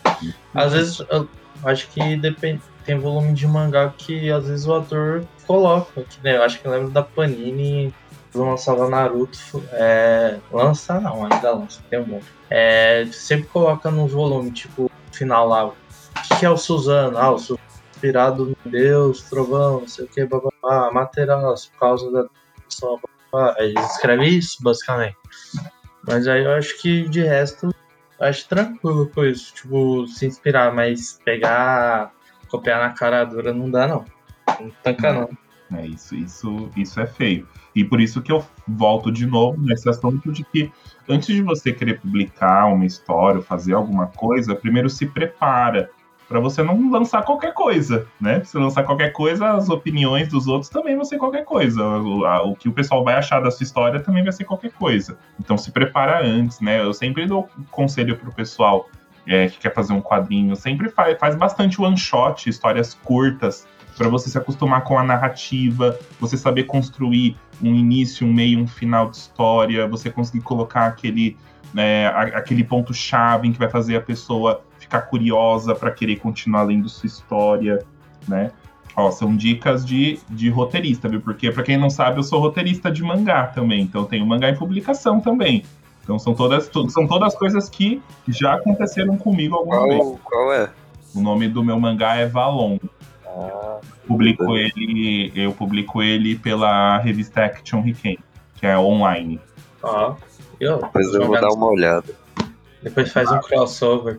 [0.55, 1.28] Às vezes eu
[1.64, 2.62] acho que depende.
[2.85, 6.02] Tem volume de mangá que às vezes o ator coloca.
[6.02, 7.94] Que, né, eu acho que eu lembro da Panini
[8.35, 9.62] lançava Naruto.
[9.72, 12.26] É, lança não, ainda lança, tem um monte.
[12.50, 15.66] É, sempre coloca nos volumes, tipo, final lá.
[15.66, 15.74] O
[16.28, 17.16] que, que é o Suzano?
[17.18, 17.61] Ah, o Suzano
[18.02, 22.26] inspirado em Deus, trovão, não sei o que, bababá, material, por causa da
[22.68, 22.98] pessoa,
[23.33, 23.55] bababá.
[23.62, 25.16] Escrevem isso, basicamente.
[26.06, 27.74] Mas aí eu acho que de resto,
[28.18, 29.54] eu acho tranquilo com isso.
[29.54, 32.12] Tipo, se inspirar, mas pegar,
[32.48, 34.04] copiar na cara dura não dá não.
[34.60, 35.30] Não tanca não.
[35.74, 37.48] É, isso, isso, isso é feio.
[37.74, 40.70] E por isso que eu volto de novo nesse assunto de que
[41.08, 45.90] antes de você querer publicar uma história, ou fazer alguma coisa, primeiro se prepara
[46.32, 48.42] para você não lançar qualquer coisa, né?
[48.42, 51.82] Se lançar qualquer coisa, as opiniões dos outros também vão ser qualquer coisa.
[51.84, 54.72] O, a- o que o pessoal vai achar da sua história também vai ser qualquer
[54.72, 55.18] coisa.
[55.38, 56.80] Então se prepara antes, né?
[56.80, 58.88] Eu sempre dou conselho pro pessoal
[59.26, 64.08] é, que quer fazer um quadrinho, sempre faz, faz bastante one shot, histórias curtas, para
[64.08, 69.10] você se acostumar com a narrativa, você saber construir um início, um meio, um final
[69.10, 71.36] de história, você conseguir colocar aquele,
[71.72, 76.62] né, aquele ponto chave em que vai fazer a pessoa ficar curiosa para querer continuar
[76.64, 77.85] lendo sua história,
[78.28, 78.50] né?
[78.94, 81.20] Ó, são dicas de, de roteirista, viu?
[81.20, 84.54] Porque, para quem não sabe, eu sou roteirista de mangá também, então tenho mangá em
[84.56, 85.62] publicação também.
[86.02, 89.98] Então são todas, to- são todas coisas que já aconteceram comigo alguma vez.
[89.98, 90.68] Qual, qual é?
[91.14, 92.78] O nome do meu mangá é Valon.
[93.24, 98.18] Ah, Publico ele, eu publico ele pela revista Action Riken,
[98.56, 99.40] que é online.
[99.82, 100.16] Ó.
[100.70, 102.14] Depois eu vou dar uma olhada.
[102.83, 104.18] Depois faz um crossover.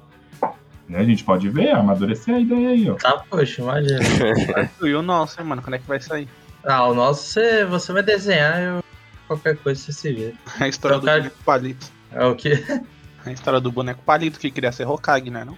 [0.87, 2.95] Né, A gente pode ver, amadurecer a ideia aí, ó.
[2.95, 3.99] Tá, poxa, imagina.
[4.81, 5.61] E o nosso, hein, mano?
[5.61, 6.27] Quando é que vai sair?
[6.65, 8.83] ah, o nosso você, você vai desenhar, eu,
[9.27, 10.33] qualquer coisa você se vira.
[10.59, 11.87] A história Então, do cara- boneco palito.
[12.11, 12.51] É o que?
[13.25, 15.45] A história do boneco palito que queria ser Hokage, né?
[15.45, 15.57] Não?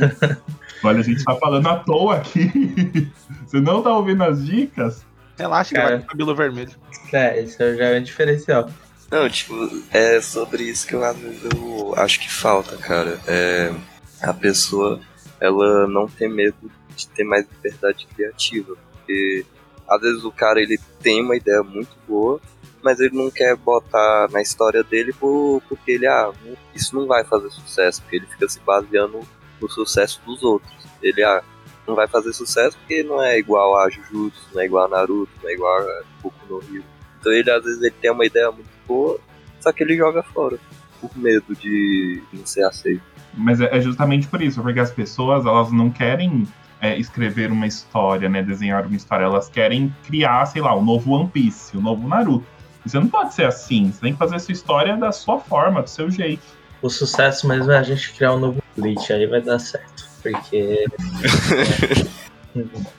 [0.82, 3.10] Olha, a gente tá falando à toa aqui.
[3.46, 5.04] Você não tá ouvindo as dicas?
[5.38, 5.88] Relaxa, Cara.
[5.90, 6.70] vai com cabelo vermelho.
[7.12, 8.70] É, esse já é um diferencial.
[9.10, 9.54] Não, tipo,
[9.92, 13.20] é sobre isso que eu, eu acho que falta, cara.
[13.26, 13.72] É
[14.20, 15.00] a pessoa,
[15.40, 18.76] ela não ter medo de ter mais liberdade criativa.
[18.92, 19.44] Porque
[19.88, 22.40] às vezes o cara, ele tem uma ideia muito boa,
[22.82, 26.32] mas ele não quer botar na história dele por, porque ele, ah,
[26.74, 29.20] isso não vai fazer sucesso, porque ele fica se baseando
[29.60, 30.72] no sucesso dos outros.
[31.02, 31.42] Ele, ah,
[31.86, 35.32] não vai fazer sucesso porque não é igual a Jujutsu, não é igual a Naruto,
[35.42, 36.84] não é igual a Boku no Hero.
[37.20, 39.18] Então ele às vezes ele tem uma ideia muito boa,
[39.60, 40.58] só que ele joga fora
[41.00, 43.02] por medo de não ser aceito.
[43.34, 46.46] Mas é é justamente por isso, porque as pessoas elas não querem
[46.80, 51.12] é, escrever uma história, né, desenhar uma história, elas querem criar, sei lá, um novo
[51.12, 52.46] One Piece, um novo Naruto.
[52.84, 55.40] E você não pode ser assim, você tem que fazer a sua história da sua
[55.40, 56.42] forma, do seu jeito.
[56.80, 60.06] O sucesso mesmo é a gente criar um novo Bleach, aí vai dar certo.
[60.22, 60.86] Porque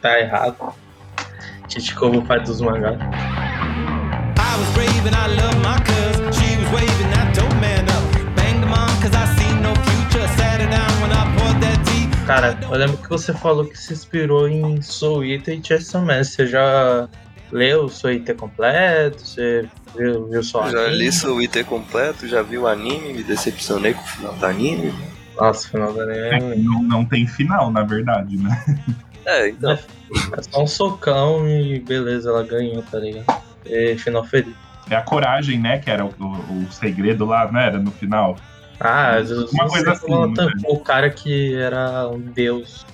[0.02, 0.73] Tá errado.
[1.67, 2.97] Chichikobo faz dos mangás.
[12.28, 16.22] Cara, eu lembro que você falou que se inspirou em Soul Eater e Chainsaw Man.
[16.22, 17.08] Você já
[17.54, 19.26] leu o Soul Eater completo?
[19.26, 19.65] Você
[19.98, 24.02] viu, viu só Já li seu item completo, já vi o anime, me decepcionei com
[24.02, 24.93] o final do anime.
[25.38, 28.86] Nossa, o final do É, anime não, não tem final, na verdade, né?
[29.26, 29.72] É, então.
[29.72, 33.47] é só um socão e beleza, ela ganhou, tá ligado?
[33.70, 34.54] E final feliz.
[34.90, 35.80] É a coragem, né?
[35.80, 37.68] Que era o, o- o segredo lá, né?
[37.68, 38.38] Era no final.
[38.80, 39.16] Ah,
[39.52, 40.52] Uma coisa você falou assim, né?
[40.68, 42.86] o cara que era um deus.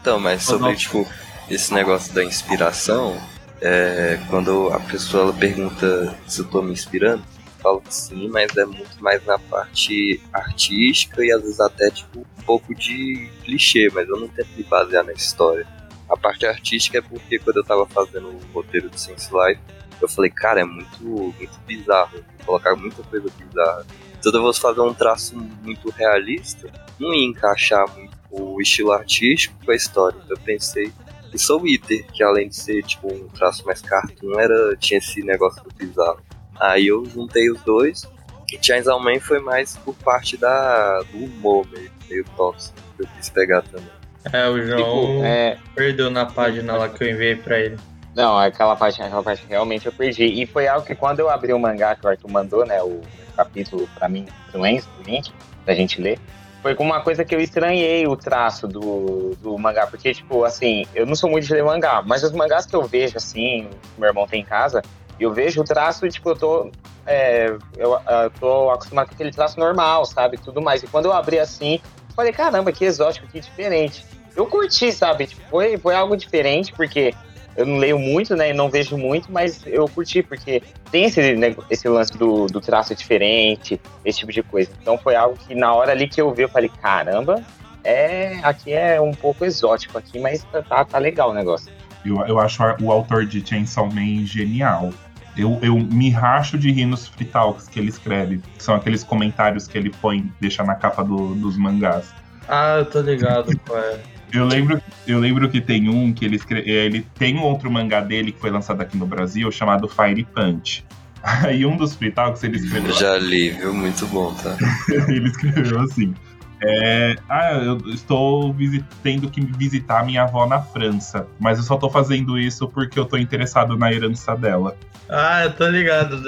[0.00, 0.78] Então, mas sobre, Nossa.
[0.80, 1.06] tipo,
[1.50, 3.16] esse negócio da inspiração,
[3.60, 8.28] é, quando a pessoa ela pergunta se eu tô me inspirando, eu falo que sim,
[8.28, 13.28] mas é muito mais na parte artística e às vezes até, tipo, um pouco de
[13.44, 15.66] clichê, mas eu não tento me basear na história.
[16.08, 19.60] A parte artística é porque quando eu tava fazendo o roteiro do Sense Life,
[20.00, 23.86] eu falei, cara, é muito, muito bizarro, vou colocar muita coisa bizarra.
[24.20, 29.54] Se eu fosse fazer um traço muito realista, não ia encaixar muito o estilo artístico
[29.64, 30.18] com a história.
[30.24, 30.92] Então eu pensei
[31.32, 35.22] em Soul Eater, que além de ser tipo um traço mais cartoon, era, tinha esse
[35.22, 36.20] negócio do bizarro.
[36.58, 38.08] Aí eu juntei os dois,
[38.52, 43.08] e Chainsaw Man foi mais por parte da, do humor meio, meio tóxico, que eu
[43.16, 43.95] quis pegar também.
[44.32, 47.76] É, o Tipo, João é, perdeu na página lá que eu enviei pra ele.
[48.14, 50.24] Não, aquela parte, aquela parte realmente eu perdi.
[50.24, 52.82] E foi algo que quando eu abri o mangá que o Arthur mandou, né?
[52.82, 53.02] O
[53.36, 55.30] capítulo pra mim, pro Enzo, link,
[55.64, 56.18] pra gente ler.
[56.62, 59.86] Foi com uma coisa que eu estranhei o traço do, do mangá.
[59.86, 62.82] Porque, tipo, assim, eu não sou muito de ler mangá, mas os mangás que eu
[62.84, 64.82] vejo, assim, que meu irmão tem em casa,
[65.20, 66.70] eu vejo o traço, tipo, eu tô.
[67.06, 70.38] é, eu, eu tô acostumado com aquele traço normal, sabe?
[70.38, 70.82] Tudo mais.
[70.82, 71.80] E quando eu abri assim,
[72.16, 74.04] falei, caramba, que exótico, que diferente.
[74.36, 75.26] Eu curti, sabe?
[75.26, 77.14] Tipo, foi, foi algo diferente, porque
[77.56, 78.50] eu não leio muito, né?
[78.50, 82.60] E não vejo muito, mas eu curti, porque tem esse, nego- esse lance do, do
[82.60, 84.70] traço diferente, esse tipo de coisa.
[84.82, 87.42] Então foi algo que na hora ali que eu vi, eu falei, caramba,
[87.82, 91.72] é, aqui é um pouco exótico aqui, mas tá, tá, tá legal o negócio.
[92.04, 94.90] Eu, eu acho o autor de Chainsaw Man genial.
[95.36, 98.38] Eu, eu me racho de rir nos free talks que ele escreve.
[98.56, 102.12] que São aqueles comentários que ele põe, deixa na capa do- dos mangás.
[102.48, 103.98] Ah, eu tô ligado, qual é.
[104.36, 106.70] Eu lembro, eu lembro que tem um que ele escreve.
[106.70, 110.84] Ele tem um outro mangá dele que foi lançado aqui no Brasil chamado Fire Punch.
[111.42, 112.92] Aí um dos free talks ele escreveu.
[112.92, 113.72] Já li, viu?
[113.72, 114.54] Muito bom, tá?
[115.08, 116.14] ele escreveu assim.
[116.60, 118.54] é, ah, eu estou
[119.02, 123.06] tendo que visitar minha avó na França, mas eu só tô fazendo isso porque eu
[123.06, 124.76] tô interessado na herança dela.
[125.08, 126.20] Ah, eu tô ligado.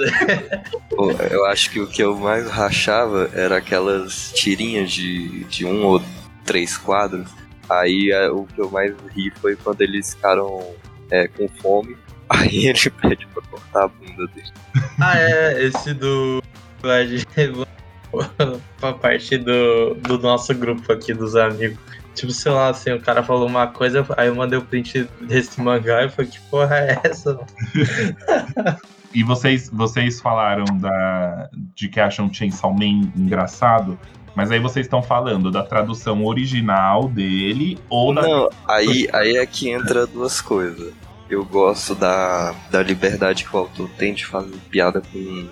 [0.89, 5.85] Pô, eu acho que o que eu mais rachava era aquelas tirinhas de, de um
[5.85, 6.01] ou
[6.45, 7.29] três quadros.
[7.69, 10.73] Aí é, o que eu mais ri foi quando eles ficaram
[11.11, 11.95] é, com fome.
[12.29, 14.51] Aí ele pede pra cortar a bunda dele.
[14.99, 16.41] Ah, é, esse do.
[18.79, 21.77] Pra parte do, do nosso grupo aqui dos amigos.
[22.15, 25.61] Tipo, sei lá, assim, o cara falou uma coisa, aí eu mandei o print desse
[25.61, 27.39] mangá e falei, que porra é essa?
[29.13, 33.97] E vocês, vocês falaram da, de que acham Chainsaw Man engraçado,
[34.35, 38.21] mas aí vocês estão falando da tradução original dele ou da.
[38.21, 40.93] Não, aí, aí é que entra duas coisas.
[41.29, 45.47] Eu gosto da, da liberdade que o autor tem de fazer piada com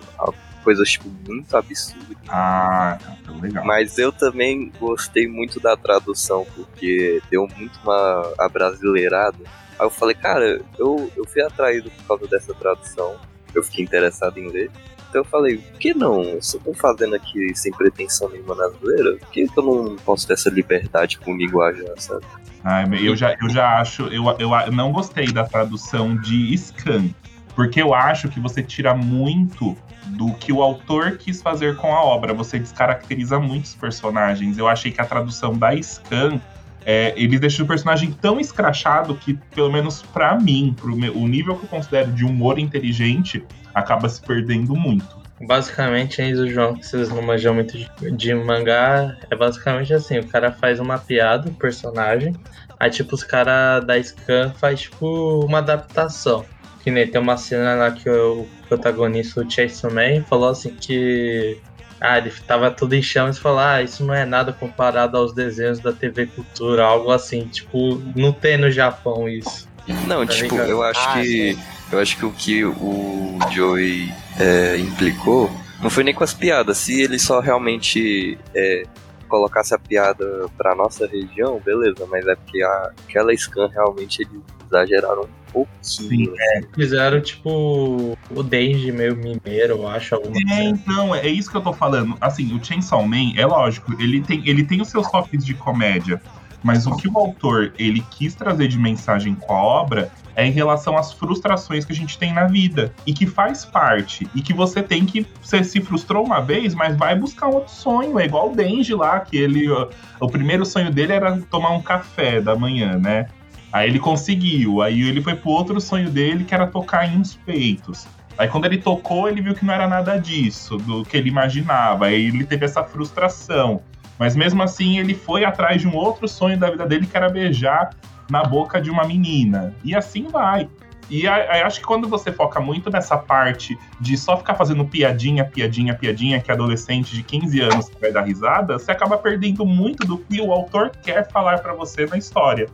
[0.67, 2.17] coisas tipo, muito absurdas.
[2.27, 3.63] Ah, tá, legal.
[3.63, 9.37] Mas eu também gostei muito da tradução, porque deu muito uma abrasileirada.
[9.79, 13.15] Aí eu falei, cara, eu, eu fui atraído por causa dessa tradução.
[13.55, 14.69] Eu fiquei interessado em ler.
[15.17, 16.21] Eu falei, por que não?
[16.23, 19.17] Eu só tô fazendo aqui sem pretensão nenhuma na zoeira.
[19.17, 22.25] Por que, eu não posso ter essa liberdade com linguagem, sabe?
[22.63, 24.03] Ah, eu, já, eu já acho.
[24.07, 27.09] Eu, eu não gostei da tradução de scan.
[27.55, 29.75] Porque eu acho que você tira muito
[30.07, 32.33] do que o autor quis fazer com a obra.
[32.33, 34.57] Você descaracteriza muitos personagens.
[34.57, 36.39] Eu achei que a tradução da Scan.
[36.85, 41.27] É, eles deixam o personagem tão escrachado que, pelo menos pra mim, pro meu, o
[41.27, 43.43] nível que eu considero de humor inteligente,
[43.77, 45.05] acaba se perdendo muito.
[45.39, 50.17] Basicamente, Enzo e João, que vocês não manjam muito de, de mangá, é basicamente assim,
[50.17, 52.35] o cara faz uma piada, o personagem,
[52.79, 56.43] aí tipo, os caras da Scan faz tipo uma adaptação.
[56.83, 61.59] Que nem tem uma cena lá que o protagonista, o Chase Man, falou assim que
[61.99, 65.33] ah, ele tava tudo em chamas e falou, ah, isso não é nada comparado aos
[65.33, 69.67] desenhos da TV Cultura, algo assim, tipo, não tem no Japão isso.
[70.07, 70.69] Não, Tá tipo, ligado?
[70.69, 71.57] eu acho Ah, que.
[71.91, 75.49] Eu acho que o que o Joey é, implicou
[75.81, 76.77] não foi nem com as piadas.
[76.77, 78.83] Se ele só realmente é,
[79.29, 84.41] colocasse a piada pra nossa região, beleza, mas é porque a, aquela scan realmente eles
[84.67, 86.33] exageraram um pouquinho.
[86.33, 86.61] né?
[86.75, 90.61] Fizeram tipo o Denji meio mineiro, eu acho, alguma É, coisa.
[90.63, 92.17] então, é isso que eu tô falando.
[92.19, 96.21] Assim, o Chainsaw Man, é lógico, ele tem, ele tem os seus toques de comédia,
[96.67, 100.51] mas o que o autor ele quis trazer de mensagem com a obra é em
[100.51, 104.53] relação às frustrações que a gente tem na vida e que faz parte e que
[104.53, 108.51] você tem que você se frustrou uma vez, mas vai buscar outro sonho, é igual
[108.51, 109.87] o Denji lá, que ele ó,
[110.19, 113.29] o primeiro sonho dele era tomar um café da manhã, né?
[113.71, 117.33] Aí ele conseguiu, aí ele foi pro outro sonho dele que era tocar em uns
[117.33, 118.05] peitos.
[118.37, 122.07] Aí quando ele tocou, ele viu que não era nada disso, do que ele imaginava.
[122.07, 123.81] Aí ele teve essa frustração.
[124.17, 127.29] Mas mesmo assim, ele foi atrás de um outro sonho da vida dele, que era
[127.29, 127.91] beijar
[128.29, 129.75] na boca de uma menina.
[129.83, 130.69] E assim vai.
[131.09, 135.93] E acho que quando você foca muito nessa parte de só ficar fazendo piadinha, piadinha,
[135.93, 140.41] piadinha, que adolescente de 15 anos vai dar risada, você acaba perdendo muito do que
[140.41, 142.67] o autor quer falar pra você na história.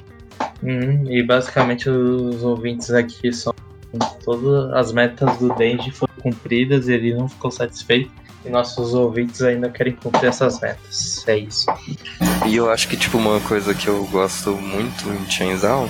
[0.64, 3.54] Hum, e basicamente os ouvintes aqui são.
[4.24, 8.10] Todas as metas do Denji foram cumpridas e ele não ficou satisfeito.
[8.50, 11.24] Nossos ouvintes ainda querem cumprir essas metas.
[11.28, 11.66] É isso.
[12.46, 15.90] E eu acho que, tipo, uma coisa que eu gosto muito em Chainsaw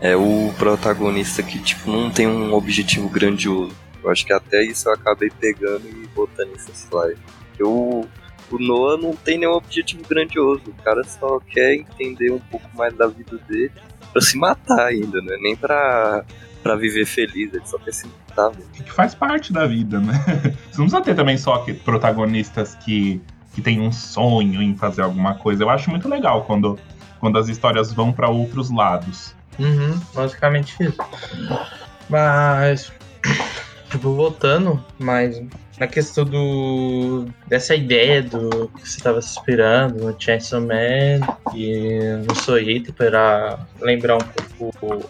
[0.00, 3.74] é o protagonista que, tipo, não tem um objetivo grandioso.
[4.02, 7.20] Eu acho que até isso eu acabei pegando e botando em slide.
[7.58, 8.06] Eu,
[8.50, 10.62] o Noah não tem nenhum objetivo grandioso.
[10.66, 13.72] O cara só quer entender um pouco mais da vida dele
[14.12, 15.36] pra se matar ainda, né?
[15.40, 16.24] Nem pra,
[16.64, 18.50] pra viver feliz, ele só quer se matar.
[18.50, 18.70] Mesmo.
[18.72, 20.14] que faz parte da vida, né?
[20.72, 23.20] Você não precisa ter também só que- protagonistas que,
[23.54, 25.62] que têm um sonho em fazer alguma coisa.
[25.62, 26.76] Eu acho muito legal quando,
[27.20, 29.34] quando as histórias vão pra outros lados.
[29.58, 30.96] Uhum, basicamente isso.
[32.08, 32.92] Mas,
[33.90, 35.40] tipo, voltando, mas
[35.78, 41.20] na questão do dessa ideia do que você estava se inspirando no Chainsaw Man
[41.54, 44.20] e no Soito para lembrar um
[44.58, 45.08] pouco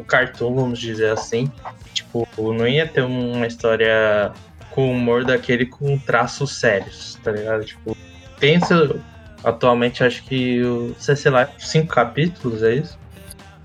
[0.00, 1.50] o, cartoon, vamos dizer assim.
[1.94, 4.32] Tipo, não ia ter uma história
[4.70, 7.64] com humor daquele com traços sérios, tá ligado?
[7.64, 7.96] Tipo,
[8.38, 8.94] pensa
[9.42, 12.98] atualmente acho que o sei lá, cinco capítulos, é isso?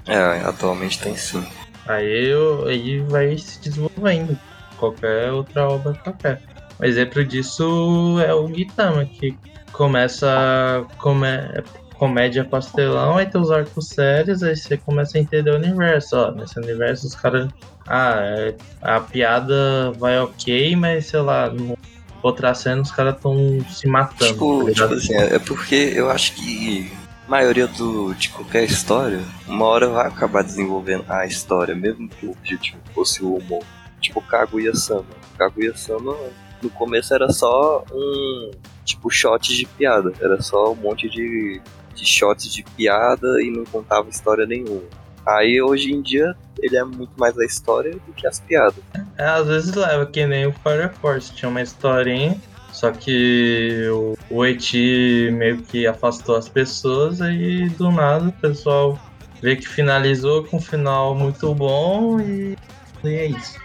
[0.07, 1.45] É, atualmente tem sim.
[1.87, 4.37] Aí, eu- aí vai se desenvolvendo.
[4.77, 6.41] Qualquer outra obra qualquer.
[6.79, 9.37] Um exemplo disso é o Gitama, que
[9.71, 11.63] começa comé
[12.01, 16.17] comédia pastelão, aí tem os arcos sérios, aí você começa a entender o universo.
[16.17, 17.47] Ó, nesse universo os caras.
[17.87, 21.77] Ah, é- a piada vai ok, mas sei lá, no
[22.23, 23.35] outra cena os caras estão
[23.69, 24.33] se matando.
[24.33, 26.91] Tipo, tá tipo assim, é é porque eu acho que
[27.27, 32.25] a maioria do, de qualquer história, uma hora vai acabar desenvolvendo a história, mesmo que
[32.25, 33.63] o objetivo fosse o humor.
[33.99, 35.05] Tipo Kaguya-sama.
[35.37, 36.15] Kaguya-sama,
[36.63, 38.49] no começo era só um,
[38.83, 40.11] tipo, shot de piada.
[40.19, 41.61] Era só um monte de,
[41.93, 44.83] de shots de piada e não contava história nenhuma.
[45.25, 48.83] Aí, hoje em dia, ele é muito mais a história do que as piadas.
[49.17, 51.33] É, às vezes leva, que nem o Fire Force.
[51.33, 52.35] Tinha uma historinha,
[52.71, 58.99] só que o, o Eti meio que afastou as pessoas, aí do nada o pessoal
[59.41, 62.57] vê que finalizou com um final muito bom e,
[63.03, 63.59] e é isso.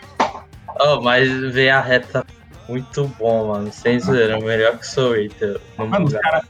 [0.80, 2.24] Oh, mas ver a reta
[2.68, 3.72] muito bom, mano.
[3.72, 5.60] Sem zoeira, melhor que sou Eita.
[5.78, 6.44] Mano, os caras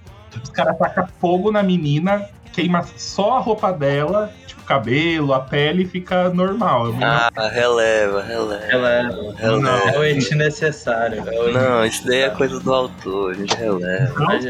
[0.56, 5.84] cara tacam fogo na menina, queima só a roupa dela, tipo, o cabelo, a pele
[5.84, 6.86] fica normal.
[7.00, 8.64] Ah, releva, releva.
[8.64, 9.90] É, releva.
[9.90, 11.22] é o Eti necessário.
[11.28, 14.12] É Não, isso daí é coisa do autor, a gente releva.
[14.18, 14.44] Não, Mas,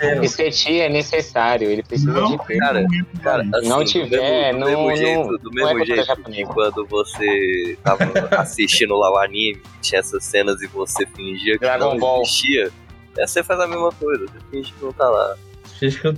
[0.00, 2.58] é, O sketch é necessário, ele precisa não, de tempo.
[2.60, 5.78] Cara, não, Cara, assim, Não tiver, do não- mesmo não- jeito, do não é mesmo
[5.86, 8.02] cultura jeito que quando você tava
[8.42, 12.22] assistindo lá o anime, tinha essas cenas e você fingia que Dragon não Ball.
[12.22, 12.70] existia,
[13.16, 15.34] é, você faz a mesma coisa, você finge que não tá lá.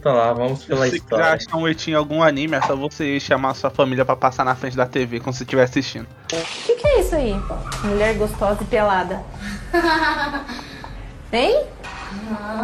[0.02, 1.36] Tô lá, vamos pela Se história.
[1.38, 4.44] quiser achar um etinho em algum anime, é só você chamar sua família pra passar
[4.44, 6.06] na frente da TV quando você estiver assistindo.
[6.32, 7.34] O que, que é isso aí?
[7.84, 9.22] Mulher gostosa e pelada.
[11.32, 11.64] Hein?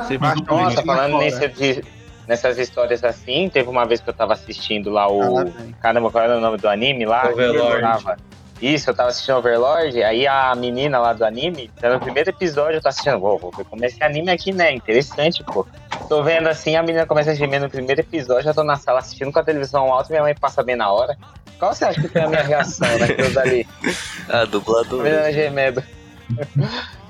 [0.02, 1.84] Você vai achar um Nossa, falando nesse-
[2.28, 5.38] nessas histórias assim, teve uma vez que eu tava assistindo lá o.
[5.40, 5.44] Ah.
[5.82, 7.28] Caramba, qual era o nome do anime lá?
[7.28, 7.82] Overlord.
[7.82, 8.16] Eu.
[8.62, 12.76] Isso, eu tava assistindo Overlord, aí a menina lá do anime, tá no primeiro episódio,
[12.76, 14.70] eu tô assistindo, vou, vou ver como é esse anime aqui, né?
[14.72, 15.66] Interessante, pô.
[16.10, 18.98] Tô vendo assim, a menina começa a gemer no primeiro episódio, já tô na sala
[18.98, 21.16] assistindo com a televisão alta, minha mãe passa bem na hora.
[21.56, 23.64] Qual você acha que foi a minha reação naquilo dali?
[24.28, 25.02] Ah, dublador.
[25.02, 25.84] A menina gemendo.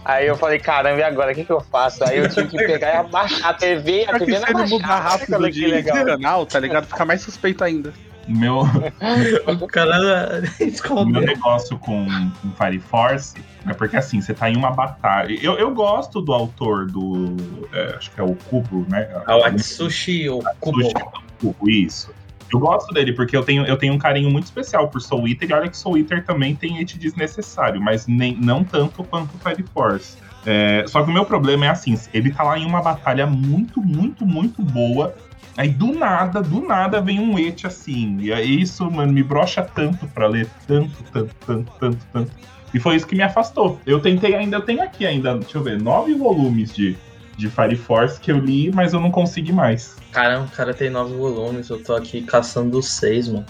[0.05, 1.33] Aí eu falei, caramba, e agora?
[1.33, 2.05] O que, que eu faço?
[2.05, 4.87] Aí eu tive que pegar e abaixar a TV, a TV se não ele mudar
[4.87, 5.09] abaixava.
[5.09, 6.05] rápido que legal.
[6.05, 6.87] canal, tá ligado?
[6.87, 7.95] Fica mais suspeito ainda.
[8.31, 8.61] Meu,
[9.61, 10.43] O cara
[10.91, 12.07] o meu negócio com,
[12.41, 13.35] com Fire Force
[13.67, 15.37] é porque assim, você tá em uma batalha.
[15.43, 17.37] Eu, eu gosto do autor do.
[17.73, 19.09] é, acho que é o Kubo, né?
[19.27, 20.83] A Watsushi ou Kubo.
[20.83, 20.95] Sushi
[21.41, 22.15] Kubo, isso.
[22.53, 25.51] Eu gosto dele porque eu tenho, eu tenho um carinho muito especial por Soul Eater
[25.51, 29.65] e olha que Soul Eater também tem hate desnecessário, mas nem, não tanto quanto Fire
[29.73, 30.19] Force.
[30.45, 33.81] É, só que o meu problema é assim, ele tá lá em uma batalha muito,
[33.81, 35.15] muito, muito boa.
[35.61, 38.17] Aí do nada, do nada vem um et assim.
[38.19, 40.49] E aí isso, mano, me brocha tanto pra ler.
[40.67, 42.33] Tanto, tanto, tanto, tanto, tanto.
[42.73, 43.79] E foi isso que me afastou.
[43.85, 46.97] Eu tentei ainda, eu tenho aqui ainda, deixa eu ver, nove volumes de,
[47.37, 49.97] de Fire Force que eu li, mas eu não consegui mais.
[50.13, 53.45] Caramba, o cara tem nove volumes, eu tô aqui caçando os seis, mano.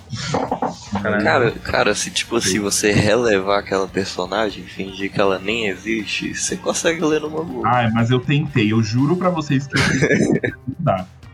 [1.00, 1.22] Caralho.
[1.22, 6.56] Cara, cara, se tipo, se você relevar aquela personagem, fingir que ela nem existe, você
[6.56, 7.68] consegue ler numa boa.
[7.68, 10.52] Ai, mas eu tentei, eu juro pra vocês que eu tentei.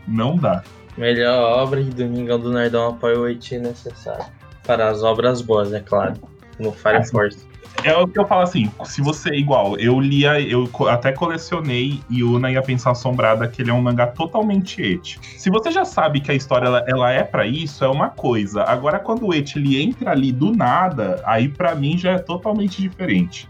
[0.07, 0.63] Não dá.
[0.97, 4.25] Melhor obra de Domingão do Nerdão apoia o Haiti necessário.
[4.65, 6.15] Para as obras boas, é claro.
[6.59, 7.45] No Fire Force.
[7.83, 12.51] É o que eu falo assim, se você igual, eu lia, eu até colecionei Yuna
[12.51, 15.19] e a Pensão Assombrada, que ele é um mangá totalmente et.
[15.37, 18.63] Se você já sabe que a história ela, ela é pra isso, é uma coisa.
[18.63, 22.81] Agora quando o et ele entra ali do nada, aí pra mim já é totalmente
[22.81, 23.47] diferente.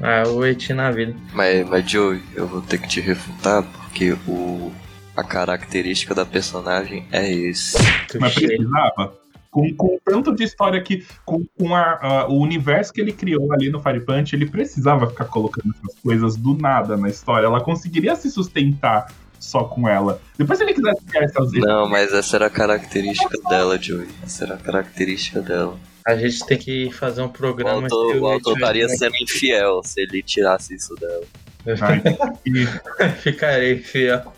[0.00, 1.14] Ah, o Haiti na vida.
[1.32, 4.72] Mas, mas Joey, eu vou ter que te refutar, porque o,
[5.16, 7.76] a característica da personagem é esse.
[8.20, 9.20] Mas precisava.
[9.50, 11.04] Com, com tanto de história que.
[11.26, 15.06] Com, com a- a- o universo que ele criou ali no Fire Punch, ele precisava
[15.06, 17.46] ficar colocando essas coisas do nada na história.
[17.46, 20.20] Ela conseguiria se sustentar só com ela.
[20.38, 21.52] Depois, se ele quisesse criar essas.
[21.52, 24.08] Não, mas essa era a característica dela, Joey.
[24.22, 25.78] Essa era a característica dela.
[26.06, 29.14] A gente tem que fazer um O programa autor, se o autor estaria vai- sendo
[29.20, 31.24] infiel se ele tirasse isso dela.
[33.20, 34.32] Ficarei fiel.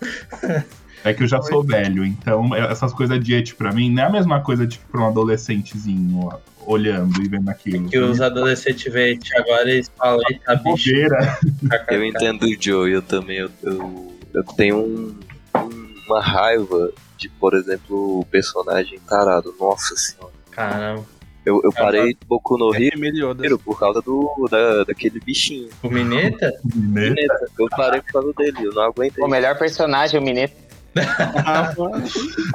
[1.05, 4.03] É que eu já sou velho, então é- essas coisas de et pra mim não
[4.03, 7.89] é a mesma coisa tipo pra um adolescentezinho ó, olhando e vendo aquilo.
[7.91, 10.91] Que os adolescentes veem agora eles falam, eita bicho.
[10.91, 11.39] Bobeira.
[11.91, 13.37] Eu entendo o Joe, eu também.
[13.39, 15.14] Eu, eu, eu tenho um-
[15.57, 19.55] um- uma raiva de, por exemplo, o personagem tarado.
[19.61, 20.33] Nossa senhora.
[20.51, 21.05] Caramba.
[21.45, 23.47] Eu, eu parei Boku no Hero Meliodas.
[23.64, 25.68] por causa do, da, daquele bichinho.
[25.82, 26.47] O Mineta?
[26.74, 27.11] né?
[27.11, 27.47] Mineta.
[27.59, 29.22] Eu parei por causa dele, eu não aguentei.
[29.22, 30.55] O melhor personagem, o Mineto.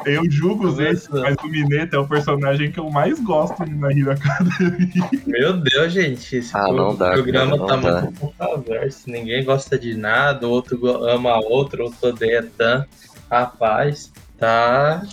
[0.05, 3.71] Eu julgo os esses, mas o Mineta é o personagem que eu mais gosto de
[3.71, 5.09] My Hero Academia.
[5.27, 6.37] Meu Deus, gente.
[6.37, 8.01] Esse Ah, pro- não dá, programa cara, tá dá.
[8.01, 9.09] muito controverso.
[9.09, 12.87] Ninguém gosta de nada, o outro ama outro, o outro odeia tanto.
[13.29, 15.03] Rapaz, tá.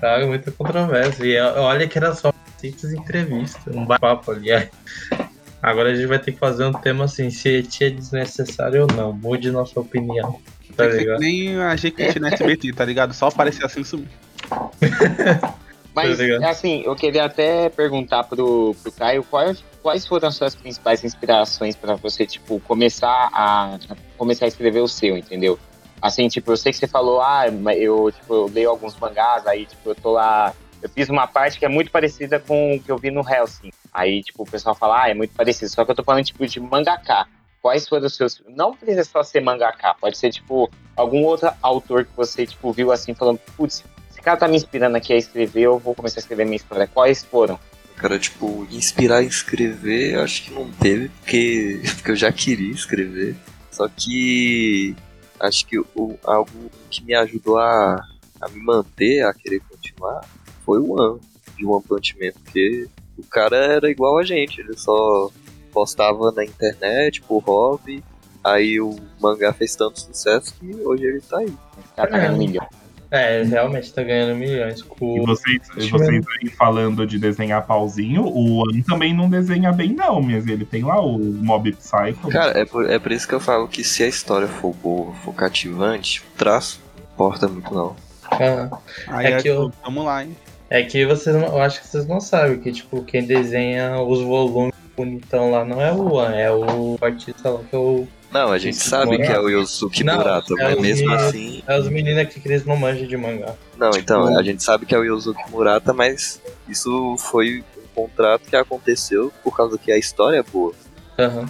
[0.00, 1.24] Tá muita controvérsia.
[1.24, 4.50] E olha que era só uma simples entrevista, um bate-papo ali.
[4.50, 4.70] é.
[5.62, 9.12] Agora a gente vai ter que fazer um tema assim, se é desnecessário ou não.
[9.12, 10.40] Mude nossa opinião.
[10.76, 11.20] Tá ligado?
[11.20, 13.12] nem a gente na SBT, tá ligado?
[13.12, 14.08] Só aparecer assim e sumir.
[15.92, 20.54] Mas, Tá assim, eu queria até perguntar pro, pro Caio quais, quais foram as suas
[20.54, 25.58] principais inspirações pra você, tipo, começar a, a começar a escrever o seu, entendeu?
[26.00, 29.44] Assim, tipo, eu sei que você falou, ah, mas eu, tipo, eu leio alguns mangás,
[29.46, 30.54] aí, tipo, eu tô lá.
[30.82, 33.70] Eu fiz uma parte que é muito parecida com o que eu vi no Hellsing.
[33.92, 35.70] Aí, tipo, o pessoal fala, ah, é muito parecido.
[35.70, 37.26] Só que eu tô falando, tipo, de mangaká.
[37.60, 38.42] Quais foram os seus.
[38.48, 42.90] Não precisa só ser mangaká, pode ser, tipo, algum outro autor que você, tipo, viu
[42.90, 46.22] assim, falando, putz, esse cara tá me inspirando aqui a escrever, eu vou começar a
[46.22, 46.86] escrever minha história.
[46.86, 47.58] Quais foram?
[47.96, 52.72] Cara, tipo, inspirar a escrever, eu acho que não teve, porque, porque eu já queria
[52.72, 53.36] escrever.
[53.70, 54.96] Só que
[55.38, 58.02] acho que o, algo que me ajudou a,
[58.40, 60.20] a me manter, a querer continuar,
[60.70, 61.20] foi o One,
[61.58, 62.86] de One Punch Man, porque
[63.18, 65.28] o cara era igual a gente, ele só
[65.72, 68.04] postava na internet por hobby,
[68.44, 71.52] aí o mangá fez tanto sucesso que hoje ele tá aí.
[71.96, 72.64] Tá ganhando milhão.
[73.10, 74.80] É, realmente tá ganhando milhões.
[74.82, 75.26] Com...
[75.26, 80.22] vocês, e vocês aí falando de desenhar pauzinho, o An também não desenha bem, não,
[80.22, 82.28] mas ele tem lá o Mob Psycho.
[82.30, 85.12] Cara, é por, é por isso que eu falo que se a história for boa,
[85.14, 87.96] for cativante, o traço não importa muito não.
[88.30, 90.36] Ah, Aí É que eu- Vamos lá, hein?
[90.70, 94.20] É que vocês não, eu acho que vocês não sabem que, tipo, quem desenha os
[94.22, 98.06] volumes bonitão lá não é o One, é o artista lá que é o.
[98.30, 99.26] Não, a gente sabe Murata.
[99.26, 101.62] que é o Yosuke Não, Murata, é mas mesmo meninos- assim.
[101.66, 103.54] É os meninos aqui que eles não manjam de mangá.
[103.76, 108.42] Não, então, a gente sabe que é o Yosuke Murata, mas isso foi um contrato
[108.48, 110.72] que aconteceu por causa que a história é boa.
[111.18, 111.46] Aham.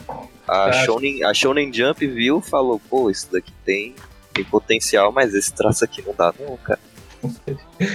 [0.49, 0.73] A.
[0.73, 3.95] Shonen, a Shonen Jump viu falou, pô, isso daqui tem,
[4.33, 6.81] tem potencial, mas esse traço aqui não dá não, cara.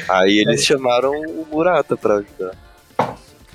[0.10, 2.56] Aí eles chamaram o Murata pra ajudar.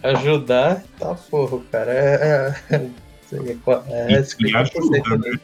[0.03, 1.93] Ajudar, tá porra, cara.
[1.93, 2.55] É.
[2.71, 5.41] é, é, é E 50% ajuda, dele.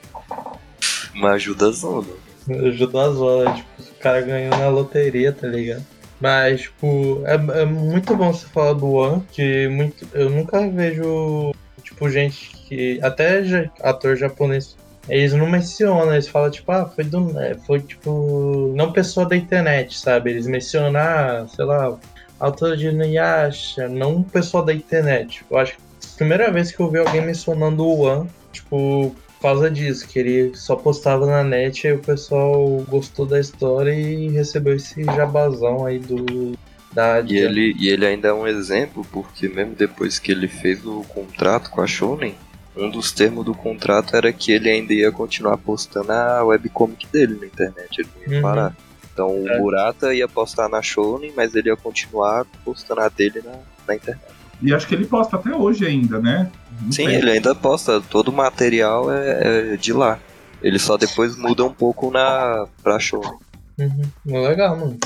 [1.15, 2.09] Uma ajuda zona.
[2.49, 5.85] Ajudou as horas, tipo, o cara ganhou na loteria, tá ligado?
[6.21, 11.53] Mas, tipo, é, é muito bom você falar do One, que muito, eu nunca vejo,
[11.83, 12.99] tipo, gente que.
[13.03, 14.77] Até ator japonês.
[15.09, 17.33] Eles não mencionam, eles falam, tipo, ah, foi do.
[17.67, 18.73] Foi tipo.
[18.75, 20.31] Não pessoa da internet, sabe?
[20.31, 21.97] Eles mencionam, ah, sei lá,
[22.39, 25.45] autor de Inuyasha, não pessoa da internet.
[25.51, 29.43] Eu acho que a primeira vez que eu vi alguém mencionando o One, tipo, por
[29.43, 34.29] causa disso, que ele só postava na net e o pessoal gostou da história e
[34.29, 36.57] recebeu esse jabazão aí do.
[36.93, 40.85] Da E ele, e ele ainda é um exemplo, porque mesmo depois que ele fez
[40.87, 42.35] o contrato com a Shonen,
[42.77, 47.39] um dos termos do contrato era que ele ainda ia continuar postando a webcomic dele
[47.41, 48.43] na internet, ele não ia Uhum.
[48.43, 48.77] parar.
[49.13, 49.57] Então É.
[49.57, 53.53] o Murata ia postar na Shonen, mas ele ia continuar postando a dele na,
[53.89, 54.25] na internet.
[54.63, 56.51] E acho que ele posta até hoje ainda, né?
[56.83, 57.15] Não Sim, sei.
[57.17, 60.19] ele ainda posta, todo o material é, é de lá.
[60.63, 63.31] Ele só depois muda um pouco na pra Shonen.
[63.79, 64.03] Uhum.
[64.43, 64.99] Legal, mano.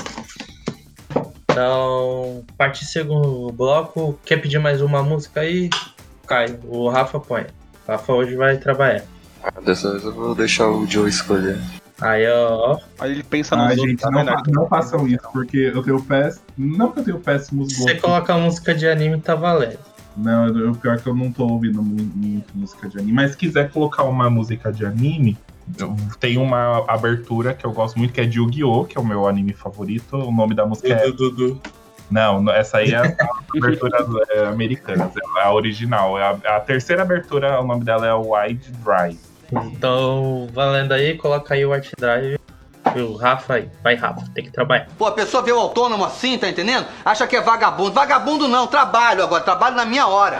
[1.49, 4.17] Então, parte segundo bloco.
[4.25, 5.69] Quer pedir mais uma música aí?
[6.25, 7.45] Cai, o Rafa põe.
[7.91, 9.03] Rafa hoje vai trabalhar.
[9.43, 11.57] Ah, Dessa vez eu vou deixar o Joe escolher.
[11.99, 12.77] Aí, ó.
[12.99, 15.83] Aí ele pensa nos Ai, outros, gente, tá não, fa- não façam isso, porque eu
[15.83, 16.43] tenho péssimo.
[16.57, 18.01] Não que eu tenho péssimos Você gostos.
[18.01, 19.77] coloca a música de anime, tá valendo.
[20.17, 23.13] Não, o pior é que eu não tô ouvindo mu- muito música de anime.
[23.13, 25.37] Mas se quiser colocar uma música de anime,
[25.77, 29.05] eu- tem uma abertura que eu gosto muito, que é de Yu-Gi-Oh!, que é o
[29.05, 30.15] meu anime favorito.
[30.17, 31.07] O nome da música é.
[31.07, 31.59] Não,
[32.11, 33.15] não, essa aí é a
[33.55, 36.19] abertura é, americana, é a original.
[36.19, 39.19] É a, a terceira abertura, o nome dela é Wide Drive.
[39.51, 42.39] Então, valendo aí, coloca aí o Art Drive.
[42.95, 43.69] O Rafa aí.
[43.81, 44.87] Vai, Rafa, tem que trabalhar.
[44.97, 46.85] Pô, a pessoa vê o autônomo assim, tá entendendo?
[47.05, 47.91] Acha que é vagabundo.
[47.91, 50.37] Vagabundo não, trabalho agora, trabalho na minha hora.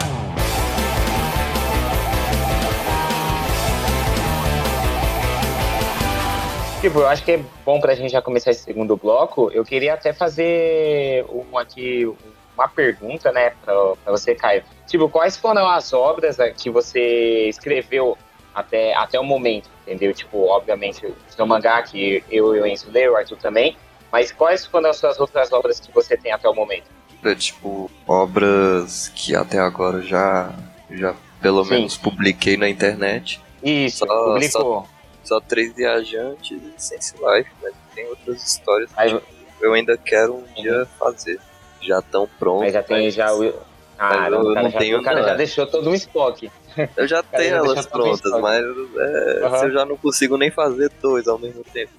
[6.82, 9.48] Tipo, eu acho que é bom pra gente já começar esse segundo bloco.
[9.52, 12.12] Eu queria até fazer um aqui,
[12.56, 13.72] uma pergunta, né, pra,
[14.02, 14.64] pra você, Caio.
[14.88, 18.18] Tipo, quais foram as obras eh, que você escreveu
[18.52, 20.12] até, até o momento, entendeu?
[20.12, 23.76] Tipo, obviamente, o seu mangá, que eu e o Enzo leu, o Arthur também.
[24.10, 26.86] Mas quais foram as suas outras obras que você tem até o momento?
[27.24, 30.52] É tipo obras que até agora já,
[30.90, 31.70] já pelo Sim.
[31.70, 33.40] menos publiquei na internet.
[33.62, 34.82] Isso, Só- publicou.
[34.82, 34.91] Só
[35.40, 39.22] três viajantes e Sense Life, mas tem outras histórias que Aí- tipo,
[39.60, 41.38] eu ainda quero um dia fazer.
[41.80, 42.62] Já estão prontos.
[42.64, 43.54] Mas já tem mas já o.
[43.98, 45.28] Ah, eu o cara, não já, tenho o cara nada.
[45.28, 46.50] já deixou todo um estoque.
[46.96, 50.90] Eu já tenho já elas prontas, mas é, se eu já não consigo nem fazer
[51.00, 51.92] dois ao mesmo tempo.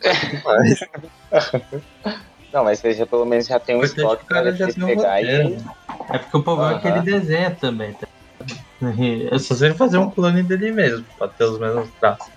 [0.43, 0.80] Mas,
[2.53, 5.57] Não, mas você já, pelo menos já tem um Importante estoque tem um pegar e.
[6.11, 8.07] É porque o problema é que ele desenha também, tá?
[9.32, 12.28] É só se ele fazer um clone dele mesmo, pra ter os mesmos traços.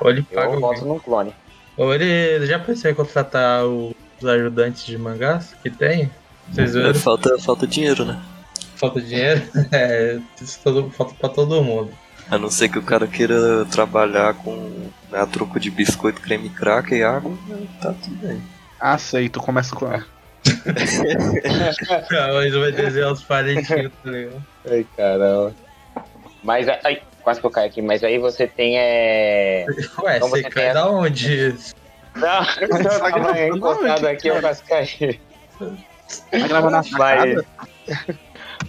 [0.00, 1.34] Ou ele paga Eu boto num clone.
[1.76, 3.94] Ou ele já pensou em contratar os
[4.24, 6.10] ajudantes de mangás que tem?
[6.50, 6.94] Vocês viram?
[6.94, 8.20] falta, falta dinheiro, né?
[8.76, 9.42] Falta dinheiro?
[9.72, 11.90] É, isso todo- falta pra todo mundo.
[12.30, 16.98] A não ser que o cara queira trabalhar com a troco de biscoito, creme cracker
[16.98, 17.36] e água,
[17.80, 18.42] tá tudo bem.
[18.80, 19.86] Aceito, começa com.
[22.32, 24.42] Mas vai desenhar os parentinhos, tá ligado?
[24.68, 25.54] Ai, caramba.
[26.42, 27.82] Mas, ai, quase que eu caio aqui.
[27.82, 29.64] Mas aí você tem, é...
[30.02, 31.56] Ué, Então você você cai tem da onde?
[32.14, 35.20] Não, eu tava encostado aqui, eu quase caí.
[36.30, 37.44] Vai gravar na Mas,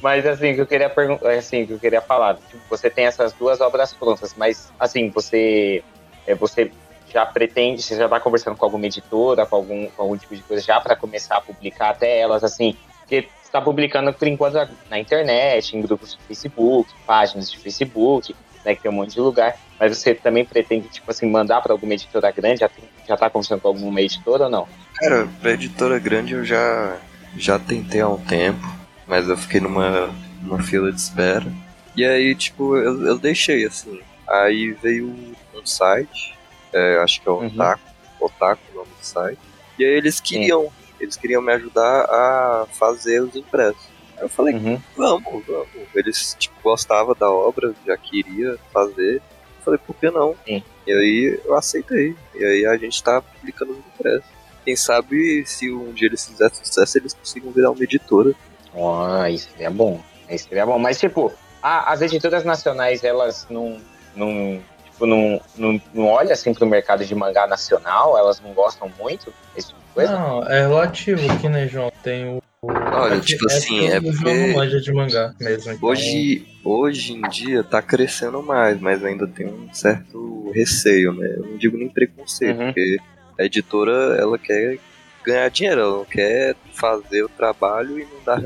[0.02, 2.90] mas assim, o que eu queria perguntar, assim, o que eu queria falar, tipo, você
[2.90, 5.84] tem essas duas obras prontas, mas assim, você
[6.26, 6.72] é, você
[7.12, 10.42] já pretende, você já tá conversando com alguma editora, com algum, com algum tipo de
[10.42, 14.68] coisa já para começar a publicar até elas, assim, porque você tá publicando por enquanto
[14.90, 19.20] na internet, em grupos de Facebook, páginas de Facebook, né, que tem um monte de
[19.20, 23.18] lugar, mas você também pretende, tipo assim, mandar para alguma editora grande, já, tem, já
[23.18, 24.68] tá conversando com alguma editora ou não?
[24.96, 26.98] Cara, pra editora grande eu já,
[27.36, 28.66] já tentei há um tempo,
[29.08, 30.10] mas eu fiquei numa,
[30.42, 31.52] numa fila de espera.
[31.96, 34.00] E aí, tipo, eu, eu deixei assim.
[34.28, 35.08] Aí veio
[35.54, 36.36] um site,
[36.74, 37.48] é, acho que é o Uhum.
[37.48, 37.82] Otaku,
[38.20, 39.40] Otaku o nome do site.
[39.78, 43.93] E aí eles queriam, eles queriam me ajudar a fazer os impressos.
[44.18, 44.80] Aí eu falei, Uhum.
[44.96, 45.68] vamos, vamos.
[45.96, 49.16] Eles, tipo, gostavam da obra, já queria fazer.
[49.16, 50.36] Eu falei, por que não?
[50.46, 50.64] Sim.
[50.86, 52.16] E aí eu aceitei.
[52.36, 54.26] E aí a gente tá publicando os impressos.
[54.66, 58.34] Quem sabe se um dia eles fizerem sucesso, eles consigam virar uma editora.
[58.76, 60.00] Ah, isso seria bom.
[60.30, 60.80] Isso seria bom.
[60.80, 63.80] Mas, tipo, a- as editoras nacionais, elas não.
[64.16, 68.18] não tipo, não, não, não olham assim pro mercado de mangá nacional?
[68.18, 70.18] Elas não gostam muito desse tipo de coisa?
[70.18, 71.92] Não, é relativo aqui, né, João?
[72.04, 72.42] Tem o.
[72.66, 75.74] Olha, Aqui- tipo assim, é o João porque manja de mangá mesmo.
[75.74, 81.28] então- hoje, hoje em dia tá crescendo mais, mas ainda tem um certo receio, né?
[81.36, 82.66] Eu não digo nem preconceito, Uhum.
[82.68, 82.98] porque
[83.38, 84.80] a editora, ela quer
[85.26, 88.42] ganhar dinheiro, ela não quer fazer o trabalho e não dar,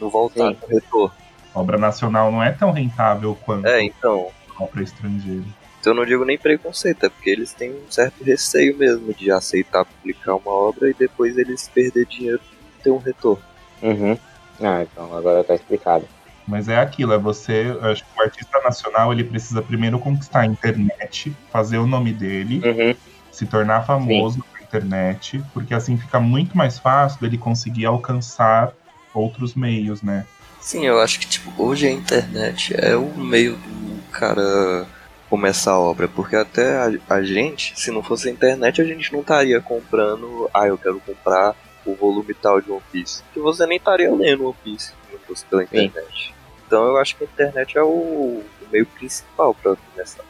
[0.00, 0.54] não voltar Sim.
[0.58, 1.12] com retorno.
[1.54, 5.42] Obra nacional não é tão rentável quanto É, então, obra estrangeira.
[5.80, 9.30] então eu não digo nem preconceito, é porque eles têm um certo receio mesmo de
[9.30, 12.40] aceitar publicar uma obra e depois eles perder dinheiro
[12.78, 13.42] e ter um retorno.
[13.82, 14.18] Uhum.
[14.60, 16.06] Ah, então agora tá explicado.
[16.46, 17.76] Mas é aquilo, é você.
[17.82, 22.62] Acho que o artista nacional ele precisa primeiro conquistar a internet, fazer o nome dele,
[22.66, 22.94] Uhum.
[23.30, 28.72] se tornar famoso na internet, porque assim fica muito mais fácil dele conseguir alcançar
[29.14, 30.24] outros meios, né?
[30.60, 34.86] Sim, eu acho que tipo, hoje a internet é o meio do cara
[35.30, 39.12] começar a obra, porque até a, a gente, se não fosse a internet, a gente
[39.12, 41.54] não estaria comprando, ah, eu quero comprar
[41.92, 43.22] o volume tal de One Piece.
[43.32, 45.84] Que você nem estaria lendo One Piece se não fosse pela Sim.
[45.86, 46.34] internet.
[46.66, 50.24] Então eu acho que a internet é o, o meio principal pra começar.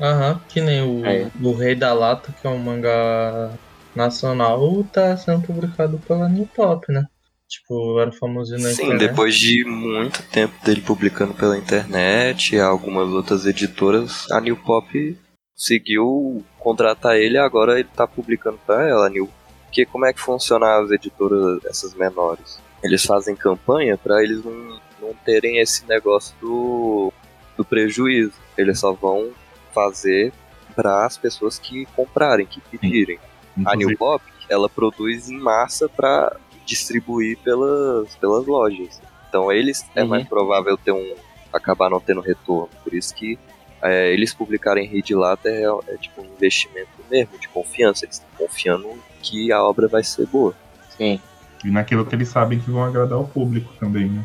[0.00, 1.30] Aham, que nem o, É.
[1.42, 3.50] o Rei da Lata, que é um mangá
[3.94, 7.04] nacional, tá sendo publicado pela New Pop, né?
[7.48, 9.08] Tipo, era famosinho na Sim, internet.
[9.08, 15.18] depois de muito tempo dele publicando pela internet e algumas outras editoras, a New Pop
[15.56, 19.28] conseguiu contratar ele e agora ele tá publicando pra ela, a New.
[19.68, 22.58] Porque como é que funciona as editoras, essas menores?
[22.82, 27.12] Eles fazem campanha pra eles não, não terem esse negócio do,
[27.56, 28.32] do prejuízo.
[28.56, 29.30] Eles só vão
[29.74, 30.32] fazer
[30.74, 33.18] para as pessoas que comprarem, que pedirem.
[33.66, 39.00] A New Pop, ela produz em massa para distribuir pelas, pelas lojas.
[39.28, 40.08] Então eles é Uhum.
[40.08, 41.14] mais provável ter um
[41.52, 42.70] acabar não tendo retorno.
[42.84, 43.38] Por isso que
[43.82, 48.04] é, eles publicarem Read Lata é, é tipo um investimento mesmo, de confiança.
[48.04, 48.88] Eles estão confiando
[49.22, 50.54] que a obra vai ser boa.
[50.96, 51.20] Sim.
[51.64, 54.24] e naquilo que eles sabem que vão agradar o público também, né?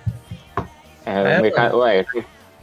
[1.06, 2.06] É, É, o mercado, ué,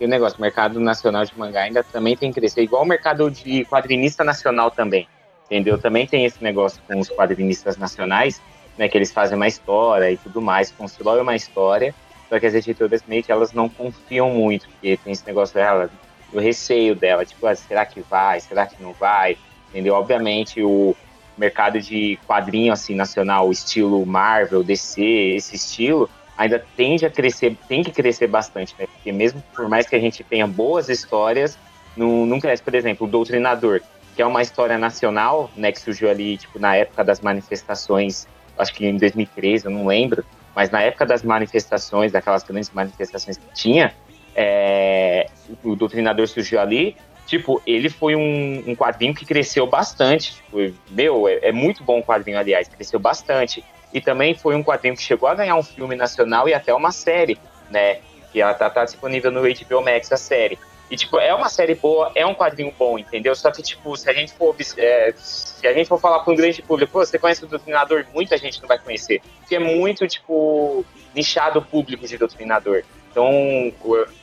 [0.01, 2.87] e o negócio, o mercado nacional de mangá ainda também tem que crescer, igual o
[2.87, 5.07] mercado de quadrinista nacional também.
[5.47, 5.79] Entendeu?
[5.79, 8.41] Também tem esse negócio com os quadrinistas nacionais,
[8.79, 8.89] né?
[8.89, 11.95] Que eles fazem uma história e tudo mais, constroem uma história,
[12.29, 15.91] só que as editoras meio que elas não confiam muito, porque tem esse negócio dela,
[16.33, 19.37] do receio dela, tipo, ah, será que vai, será que não vai?
[19.69, 19.95] Entendeu?
[19.95, 20.97] Obviamente o
[21.37, 27.83] mercado de quadrinho assim nacional, estilo Marvel, DC, esse estilo, ainda tende a crescer, tem
[27.83, 28.87] que crescer bastante, né?
[28.87, 31.59] Porque mesmo por mais que a gente tenha boas histórias,
[31.97, 32.63] não, cresce.
[32.63, 33.81] Por exemplo, o Doutrinador,
[34.15, 35.73] que é uma história nacional, né?
[35.73, 38.27] Que surgiu ali, tipo, na época das manifestações,
[38.59, 40.25] acho que em 2013, eu não lembro,
[40.55, 43.95] mas na época das manifestações, daquelas grandes manifestações que tinha,
[44.35, 45.27] é,
[45.63, 50.35] o Doutrinador surgiu ali, tipo, ele foi um, um quadrinho que cresceu bastante.
[50.35, 53.65] Tipo, meu, é, é muito bom o quadrinho, aliás, cresceu bastante.
[53.93, 56.91] E também foi um quadrinho que chegou a ganhar um filme nacional e até uma
[56.91, 57.39] série,
[57.71, 57.99] né?
[58.33, 60.59] Que ela tá, tá disponível no HBO Max, a série.
[60.91, 63.33] E, tipo, é uma série boa, é um quadrinho bom, entendeu?
[63.37, 66.37] Só que, tipo, se a gente for, é, se a gente for falar para um
[66.37, 68.07] grande público, você conhece o Doutrinador?
[68.13, 69.23] Muita gente não vai conhecer.
[69.39, 72.83] Porque é muito, tipo, nichado público de Doutrinador.
[73.11, 73.73] Então,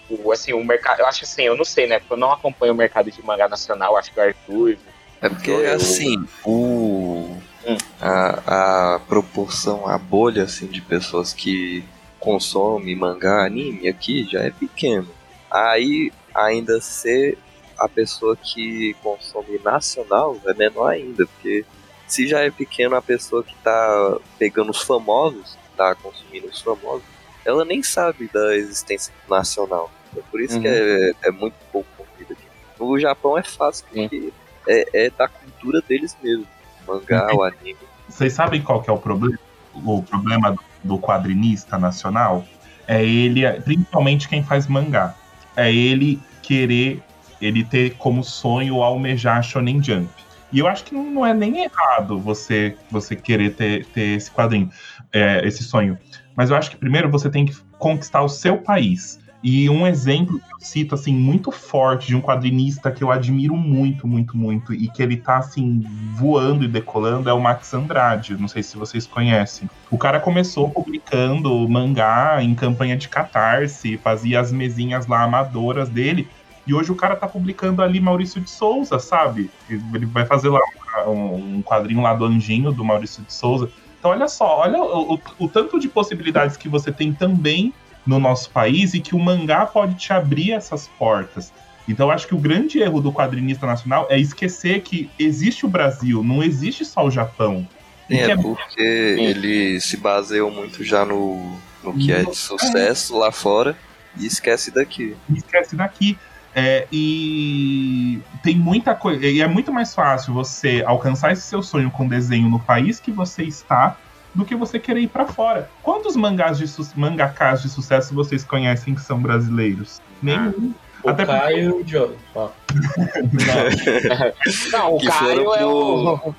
[0.10, 2.00] o, assim, o mercado, eu acho assim, eu não sei, né?
[2.00, 4.78] Porque eu não acompanho o mercado de mangá nacional, acho que o Arthur,
[5.22, 7.36] É porque, Eu- assim, o,
[7.68, 7.78] Hum.
[8.00, 11.84] a, a proporção, a bolha, assim, de pessoas que
[12.20, 15.08] consomem mangá, anime aqui já é pequeno.
[15.50, 17.38] Aí, ainda ser
[17.80, 21.66] a pessoa que consome nacional é menor ainda, porque
[22.08, 27.04] se já é pequeno a pessoa que tá pegando os famosos, tá consumindo os famosos,
[27.48, 29.90] ela nem sabe da existência nacional.
[30.16, 30.74] É por isso que Uhum.
[30.74, 32.44] é, é muito pouco conhecido aqui.
[32.80, 34.32] No Japão é fácil, porque
[34.68, 36.46] é, é da cultura deles mesmo.
[36.86, 37.78] O mangá, o anime.
[38.10, 39.38] Vocês sabem qual que é o problema?
[39.74, 42.46] O problema do- do quadrinista nacional
[42.88, 45.16] é ele, principalmente quem faz mangá,
[45.56, 47.02] é ele querer,
[47.42, 50.10] ele ter como sonho almejar Shonen Jump.
[50.52, 54.70] E eu acho que não é nem errado você você querer ter, ter esse quadrinho,
[55.12, 55.98] é, esse sonho.
[56.38, 59.20] Mas eu acho que primeiro você tem que conquistar o seu país.
[59.44, 63.56] E um exemplo que eu cito, assim, muito forte de um quadrinista que eu admiro
[63.56, 65.84] muito, muito, muito, e que ele tá, assim,
[66.14, 68.36] voando e decolando é o Max Andrade.
[68.38, 69.70] Não sei se vocês conhecem.
[69.90, 76.28] O cara começou publicando mangá em campanha de catarse, fazia as mesinhas lá amadoras dele.
[76.66, 79.50] E hoje o cara tá publicando ali Maurício de Souza, sabe?
[79.70, 80.60] Ele vai fazer lá
[81.08, 83.70] um, quadrinho lá do Anjinho, do Maurício de Souza.
[84.08, 87.74] Então, olha só, olha o, o- o tanto de possibilidades que você tem também
[88.06, 91.52] no nosso país e que o mangá pode te abrir essas portas.
[91.90, 96.24] Então, acho que o grande erro do quadrinista nacional é esquecer que existe o Brasil,
[96.24, 97.68] não existe só o Japão.
[98.08, 103.18] Sim, que é porque ele se baseou muito já no, no que é de sucesso
[103.18, 103.76] lá fora
[104.18, 105.16] e esquece daqui.
[105.34, 106.18] esquece daqui.
[106.60, 109.24] É, e tem muita coisa.
[109.28, 113.12] E é muito mais fácil você alcançar esse seu sonho com desenho no país que
[113.12, 113.96] você está
[114.34, 115.70] do que você querer ir pra fora.
[115.84, 120.02] Quantos mangás de su mangakas de sucesso vocês conhecem que são brasileiros?
[120.20, 120.74] Nenhum.
[121.04, 122.16] O Até porque- Caio e o Joe.
[122.34, 122.50] Ó.
[124.72, 126.34] Não, o Que Caio foram é pro- o.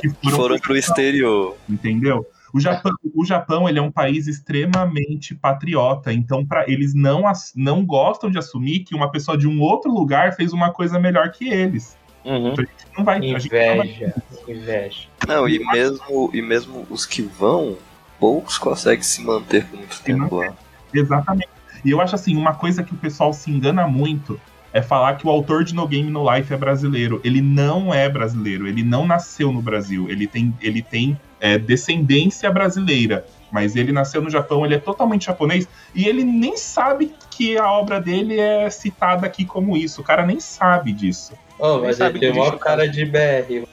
[0.00, 1.56] que Que foram pro exterior.
[1.68, 2.26] entendeu?
[2.52, 7.22] O Japão, o Japão ele é um país extremamente patriota, então para eles não,
[7.56, 11.30] não gostam de assumir que uma pessoa de um outro lugar fez uma coisa melhor
[11.30, 11.96] que eles.
[12.24, 12.54] Uhum.
[12.96, 14.14] Não vai, a gente não vai Inveja.
[14.46, 15.08] Inveja.
[15.26, 17.76] Não, e mesmo, e mesmo os que vão,
[18.20, 20.54] poucos conseguem se manter por muito tempo lá.
[20.92, 21.48] Exatamente.
[21.84, 24.40] E eu acho assim, uma coisa que o pessoal se engana muito
[24.72, 27.20] é falar que o autor de No Game No Life é brasileiro.
[27.22, 32.50] Ele não é brasileiro, ele não nasceu no Brasil, ele tem, ele tem é, descendência
[32.50, 33.26] brasileira.
[33.50, 37.70] Mas ele nasceu no Japão, ele é totalmente japonês e ele nem sabe que a
[37.70, 40.00] obra dele é citada aqui como isso.
[40.00, 41.34] O cara nem sabe disso.
[41.58, 43.68] Oh, mas ele tem bicho cara de BR.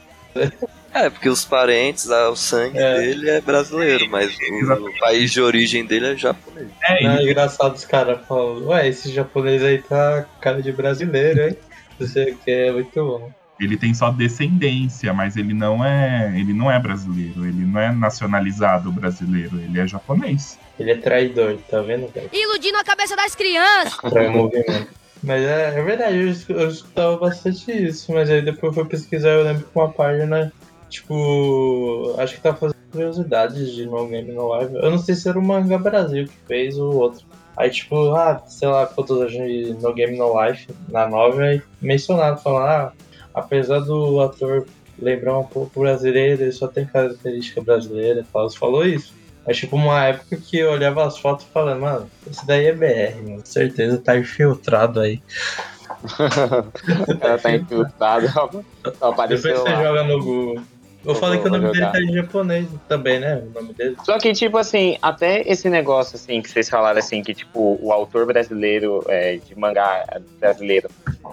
[0.92, 2.98] É, porque os parentes, ah, o sangue É.
[2.98, 6.68] dele é brasileiro, mas o, país de origem dele é japonês.
[6.82, 11.48] É, é engraçado os caras falando, ué, esse japonês aí tá com cara de brasileiro,
[11.48, 11.56] hein?
[11.98, 13.30] Não sei o que, é muito bom.
[13.60, 17.92] ele tem só descendência, mas ele não é, ele não é brasileiro, ele não é
[17.92, 20.58] nacionalizado brasileiro, ele é japonês.
[20.78, 22.30] Ele é traidor, tá vendo, velho?
[22.32, 23.96] Iludindo a cabeça das crianças.
[24.10, 24.88] Trai movimento.
[25.22, 26.16] Mas é, é verdade,
[26.48, 29.92] eu, eu escutava bastante isso, mas aí depois eu fui pesquisar, eu lembro que uma
[29.92, 30.50] página,
[30.90, 34.74] tipo, acho que tá fazendo curiosidades de No Game No Live.
[34.74, 37.24] Eu não sei se era o Manga Brasil que fez ou outro.
[37.56, 41.62] Aí, tipo, ah, sei lá, quantos anos de No Game No Life na nova, aí
[41.80, 42.92] mencionaram, falando, ah,
[43.34, 44.66] apesar do ator
[44.98, 48.24] lembrar um pouco brasileiro, ele só tem característica brasileira e.
[48.32, 49.14] Você falou isso.
[49.46, 52.72] É tipo uma época que eu olhava as fotos e falava, mano, esse daí é
[52.72, 53.36] BR, mano.
[53.38, 55.22] Com certeza tá infiltrado aí.
[57.20, 58.28] Ela tá infiltrado.
[58.28, 59.82] Só Depois apareceu você lá.
[59.82, 60.62] joga no Google.
[61.04, 61.92] Eu falei que o nome vou dele jogar.
[61.92, 63.42] tá em japonês também, né?
[63.42, 63.96] O nome dele.
[64.04, 67.92] Só que, tipo assim, até esse negócio, assim, que vocês falaram, assim, que, tipo, o
[67.92, 70.04] autor brasileiro, é, de mangá
[70.38, 70.90] brasileiro,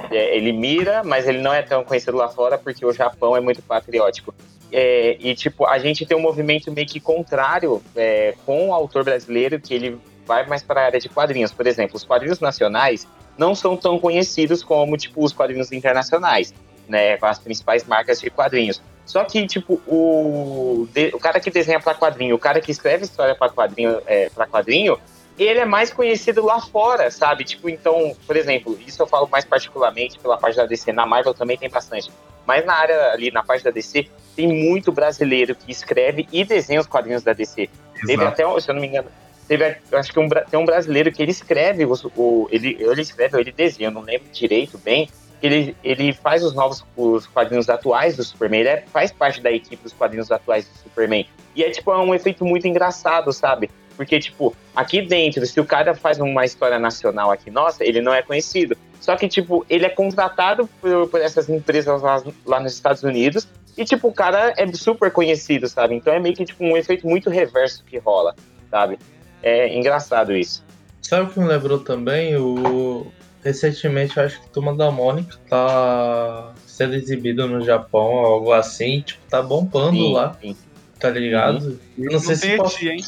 [0.10, 3.42] é, ele mira, mas ele não é tão conhecido lá fora porque o Japão é
[3.42, 4.34] muito patriótico.
[4.72, 9.04] É, e, tipo, a gente tem um movimento meio que contrário é, com o autor
[9.04, 11.52] brasileiro, que ele vai mais para a área de quadrinhos.
[11.52, 13.08] Por exemplo, os quadrinhos nacionais
[13.38, 16.54] não são tão conhecidos como, tipo, os quadrinhos internacionais,
[16.88, 17.18] né?
[17.18, 18.82] Com as principais marcas de quadrinhos.
[19.08, 23.06] Só que, tipo, o, de- o cara que desenha pra quadrinho, o cara que escreve
[23.06, 25.00] história pra quadrinho, é, pra quadrinho,
[25.40, 27.44] ele é mais conhecido lá fora, sabe?
[27.46, 30.92] Tipo, então, por exemplo, isso eu falo mais particularmente pela parte da DC.
[30.92, 32.12] Na Marvel também tem bastante.
[32.46, 36.80] Mas na área ali, na parte da DC, tem muito brasileiro que escreve e desenha
[36.82, 37.70] os quadrinhos da DC.
[38.06, 38.28] Teve Exato.
[38.28, 39.08] até, um- se eu não me engano,
[39.48, 43.36] teve, acho que um, tem um brasileiro que ele escreve, os, o, ele, ele escreve
[43.36, 45.10] ou ele desenha, eu não lembro direito bem,
[45.42, 49.52] ele, ele faz os novos os quadrinhos atuais do Superman, ele é- faz parte da
[49.52, 51.28] equipe dos quadrinhos atuais do Superman.
[51.56, 53.70] E é tipo é um efeito muito engraçado, sabe?
[53.98, 58.14] Porque, tipo, aqui dentro, se o cara faz uma história nacional aqui, nossa, ele não
[58.14, 58.78] é conhecido.
[59.02, 63.48] Só que, tipo, ele é contratado por, por essas empresas lá, lá nos Estados Unidos.
[63.76, 65.96] E, tipo, o cara é super conhecido, sabe?
[65.96, 68.36] Então é meio que, tipo, um efeito muito reverso que rola,
[68.70, 69.00] sabe?
[69.42, 70.64] É engraçado isso.
[71.02, 72.36] Sabe o que me lembrou também?
[72.36, 73.12] O...
[73.48, 79.00] Recentemente, eu acho que Turma da Mônica tá sendo exibido no Japão, algo assim.
[79.00, 80.54] Tipo, tá bombando Sim, lá, sim.
[81.00, 81.80] tá ligado?
[81.98, 83.04] Eu não sei se tia, hein?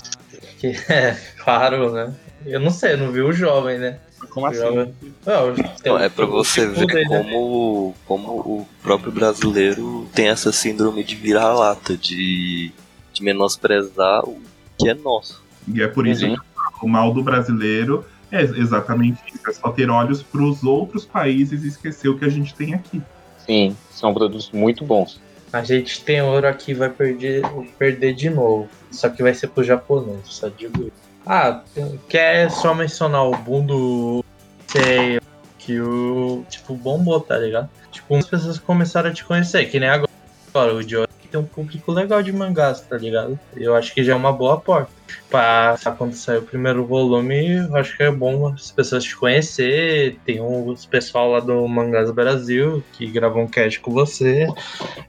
[0.89, 2.13] É, claro, né?
[2.45, 3.99] Eu não sei, não vi o jovem, né?
[4.29, 4.59] Como assim?
[4.59, 4.93] jovem-
[5.25, 7.17] Não, Então, é pra você tipo ver dele, né?
[7.23, 12.71] como, como o próprio brasileiro tem essa síndrome de vira-lata, de,
[13.11, 14.39] de menosprezar o
[14.77, 15.43] que é nosso.
[15.67, 16.35] E é por isso Uhum.
[16.35, 16.41] que
[16.85, 21.63] o mal do brasileiro é exatamente isso, é só ter olhos para os outros países
[21.63, 23.01] e esquecer o que a gente tem aqui.
[23.45, 25.19] Sim, são produtos muito bons.
[25.51, 27.43] A gente tem ouro aqui, vai perder,
[27.77, 28.69] perder de novo.
[28.91, 31.09] Só que vai ser pro japonês, só digo isso.
[31.25, 31.63] Ah,
[32.07, 34.25] quer só mencionar o boom do
[34.67, 35.19] sei,
[35.57, 37.69] que o tipo bombou, tá ligado?
[37.91, 40.09] Tipo, as pessoas começaram a te conhecer, que nem agora.
[40.53, 43.39] Agora, o Joe tem um público legal de mangás, tá ligado?
[43.55, 44.91] Eu acho que já é uma boa porta.
[45.29, 50.17] Pra quando sair o primeiro volume, eu acho que é bom as pessoas te conhecer.
[50.25, 54.47] Tem uns pessoal lá do Mangás Brasil que gravam um cast com você.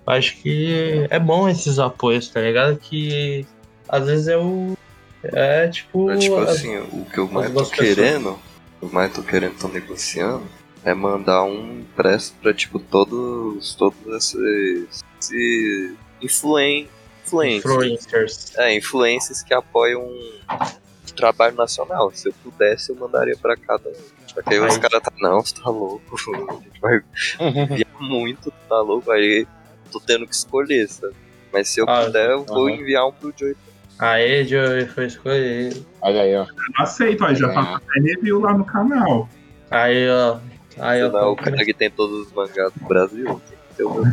[0.07, 2.77] Acho que é bom esses apoios, tá ligado?
[2.77, 3.47] Que
[3.89, 4.77] às vezes o.
[5.23, 6.11] É tipo.
[6.11, 8.39] É, tipo as- assim, o que eu mais tô querendo, o
[8.81, 10.45] que eu mais tô querendo, tô negociando,
[10.85, 16.89] é mandar um impresso pra, tipo, todos, todos esses, esses influen,
[17.31, 17.65] influencers.
[17.65, 18.59] influencers.
[18.59, 22.11] É, influencers que apoiam o trabalho nacional.
[22.15, 23.95] Se eu pudesse, eu mandaria pra cada um.
[24.27, 26.03] Só que aí os caras tá, não, você tá louco,
[26.49, 27.03] a gente vai
[27.41, 29.45] enviar muito, tá louco, aí
[29.91, 31.15] tô tendo que escolher, sabe?
[31.53, 32.77] Mas se eu Ah, puder, eu vou aham.
[32.77, 33.57] enviar um pro Joey.
[33.99, 35.77] Aê, Joey, foi escolher.
[36.01, 36.47] Olha aí, ó.
[36.79, 39.29] Aceito, aí já tá até review lá no canal.
[39.69, 40.39] Aí, ó.
[40.79, 41.11] Aí, ó.
[41.11, 43.43] Não, o cara que tem todos os mangás do Brasil.
[43.77, 44.03] Eu,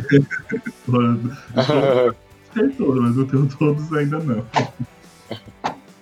[2.54, 4.44] Tem todos, mas eu tenho todos ainda não.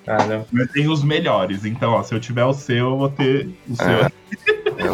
[0.04, 0.46] Caramba.
[0.52, 3.74] Mas tem os melhores, então, ó, se eu tiver o seu, eu vou ter o
[3.76, 4.04] seu.
[4.04, 4.10] Ah.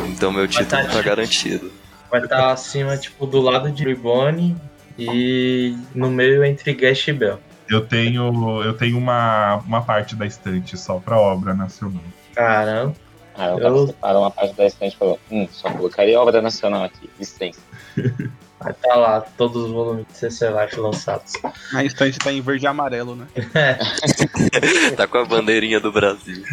[0.09, 1.71] então meu título tá- tá garantido.
[2.11, 4.57] Vai estar acima, tipo, do lado de Ribone
[4.99, 7.39] e no meio entre Guest e Bell.
[7.69, 12.03] Eu tenho, eu tenho uma, uma parte da estante só pra obra nacional.
[12.35, 12.95] Caramba.
[13.35, 17.09] Ah, Eu- separou uma parte da estante e falou: Hum, só colocaria obra nacional aqui,
[17.19, 17.61] licença.
[18.63, 21.33] Vai estar lá todos os volumes de CC Life lançados.
[21.75, 23.27] A estante tá em verde e amarelo, né?
[24.97, 26.45] Tá com a bandeirinha do Brasil.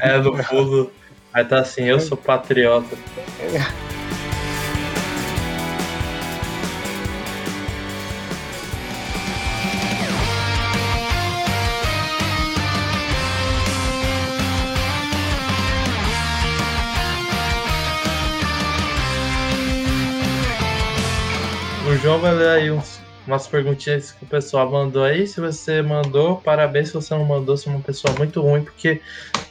[0.00, 0.90] É, no fundo.
[1.32, 2.96] Vai estar assim, eu sou patriota.
[22.08, 25.26] João vai ler aí uns, umas perguntinhas que o pessoal mandou aí.
[25.26, 26.88] Se você mandou, parabéns.
[26.88, 29.02] Se você não mandou, você é uma pessoa muito ruim, porque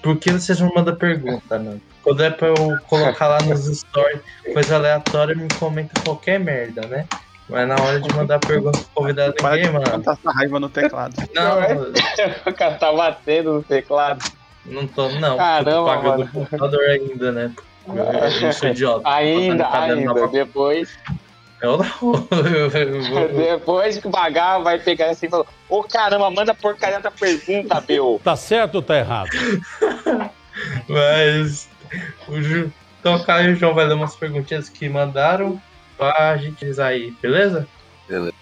[0.02, 1.80] por que vocês não mandam pergunta, mano?
[2.02, 7.06] Quando é pra eu colocar lá nos stories coisa aleatória, me comenta qualquer merda, né?
[7.48, 9.98] Mas na hora de mandar pergunta pro convidado, Para ninguém, de mano.
[10.00, 11.14] botar essa raiva no teclado.
[11.36, 11.60] Não,
[12.48, 14.26] o cara tá batendo no teclado.
[14.66, 15.38] não tô, não.
[15.38, 17.52] Caramba, tô pagando o computador ainda, né?
[17.88, 19.08] Eu, eu sou idiota.
[19.08, 20.28] Ainda, ainda.
[20.28, 20.98] Depois,
[21.62, 21.86] Eu não.
[22.32, 27.00] Eu- eu vou- depois que pagar, vai pegar assim e falar: Ô caramba, manda porcaria
[27.00, 28.22] da pergunta, meu.
[28.24, 29.30] Tá certo ou tá errado?
[30.88, 31.70] Mas.
[32.28, 32.72] O Ju...
[33.00, 35.62] Então, o Caio e o João vai ler umas perguntinhas que mandaram
[35.98, 37.68] pra gente usar aí, beleza?
[38.08, 38.34] Beleza.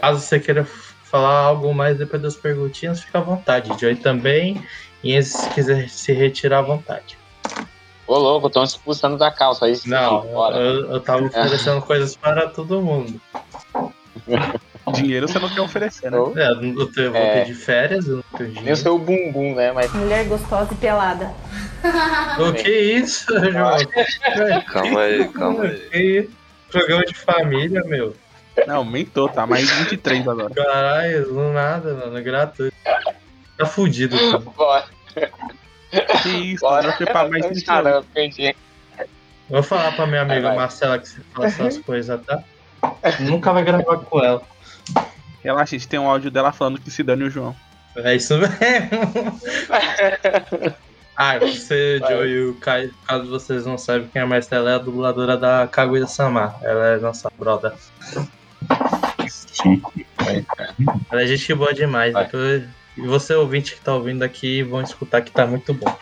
[0.00, 0.64] Caso você queira
[1.04, 3.70] falar algo mais depois das perguntinhas, fica à vontade.
[3.80, 4.62] Joey também.
[5.02, 7.16] E se quiser se retirar à vontade.
[8.10, 9.66] Ô louco, estão expulsando da calça.
[9.66, 10.24] Aí Não,
[10.56, 13.20] eu, eu tava oferecendo coisas para todo mundo.
[14.92, 16.18] Dinheiro você não quer oferecer, né?
[16.18, 17.40] É, eu vou É.
[17.42, 18.76] pedir férias, eu não tenho Nem o dinheiro.
[18.76, 19.70] seu bumbum, né?
[19.70, 21.32] Mas Mulher gostosa e pelada.
[22.40, 23.76] O que isso, João?
[24.72, 25.78] Calma aí, calma aí.
[25.90, 26.30] Que isso?
[26.72, 28.16] Programa de família, meu.
[28.66, 30.52] Não, aumentou, tá mais 23 agora.
[30.52, 32.18] Caralho, do nada, mano.
[32.18, 32.76] É gratuito.
[33.56, 34.86] Tá fudido, cara.
[36.22, 36.92] Que isso, Bora.
[36.92, 37.66] você mais 28.
[37.66, 38.56] Caramba, perdi.
[39.48, 40.56] Vou falar pra minha amiga Vai, vai.
[40.56, 42.42] Marcela que você fala essas coisas, tá?
[43.20, 44.42] Nunca vai gravar com ela.
[45.42, 47.54] Relaxa, a gente tem um áudio dela falando que se dane o João.
[47.96, 48.54] É isso mesmo.
[51.22, 52.16] Ah, você, Vai.
[52.16, 55.36] Joe e o Caio, caso vocês não saibem quem é a Marcela, é a dubladora
[55.36, 56.54] da Kaguya Sama.
[56.62, 57.74] Ela é nossa brother.
[61.10, 62.14] Ela é gente boa demais.
[62.14, 62.24] Vai.
[62.24, 62.64] Depois,
[63.02, 65.94] e você, ouvinte que tá ouvindo aqui, vão escutar que tá muito bom.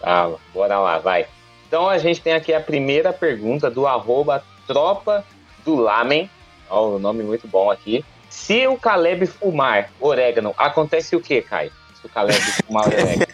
[0.00, 1.26] Tá, bora lá, vai.
[1.66, 5.24] Então a gente tem aqui a primeira pergunta do arroba tropa
[5.64, 6.28] do Lamen.
[6.70, 8.04] Ó, o nome muito bom aqui.
[8.28, 11.72] Se o Caleb fumar orégano, acontece o que, Caio?
[12.00, 13.26] Se o Caleb fumar orégano.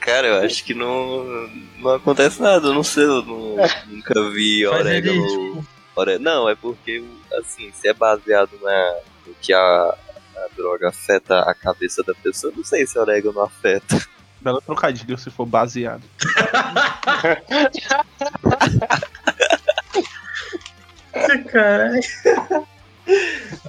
[0.00, 1.24] Cara, eu acho que não,
[1.78, 5.26] não acontece nada, eu não sei, eu não- nunca vi orégano.
[5.26, 7.02] tipo, Ore- Não, é porque,
[7.38, 8.94] assim, se é baseado na,
[9.26, 9.94] no que a,
[10.36, 14.00] a droga afeta a cabeça da pessoa, eu não sei se orégano afeta.
[14.40, 16.02] Belo trocadilho se for baseado.
[21.50, 22.00] Caralho.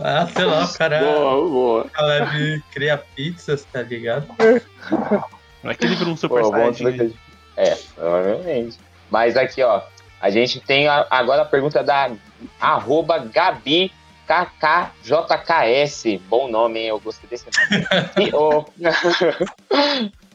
[0.01, 1.81] Ah, sei lá, o cara, boa, boa.
[1.85, 2.27] o cara
[2.71, 4.27] cria pizzas, tá ligado?
[5.61, 7.13] Não é que ele virou um super Pô, saiyajin.
[7.57, 8.77] É, provavelmente.
[9.11, 9.81] Mas aqui, ó,
[10.21, 12.11] a gente tem a- agora a pergunta da
[12.59, 13.91] arroba Gabi
[14.27, 16.19] KKJKS.
[16.27, 16.87] Bom nome, hein?
[16.87, 17.85] Eu gostei desse nome.
[18.29, 18.65] E, ô,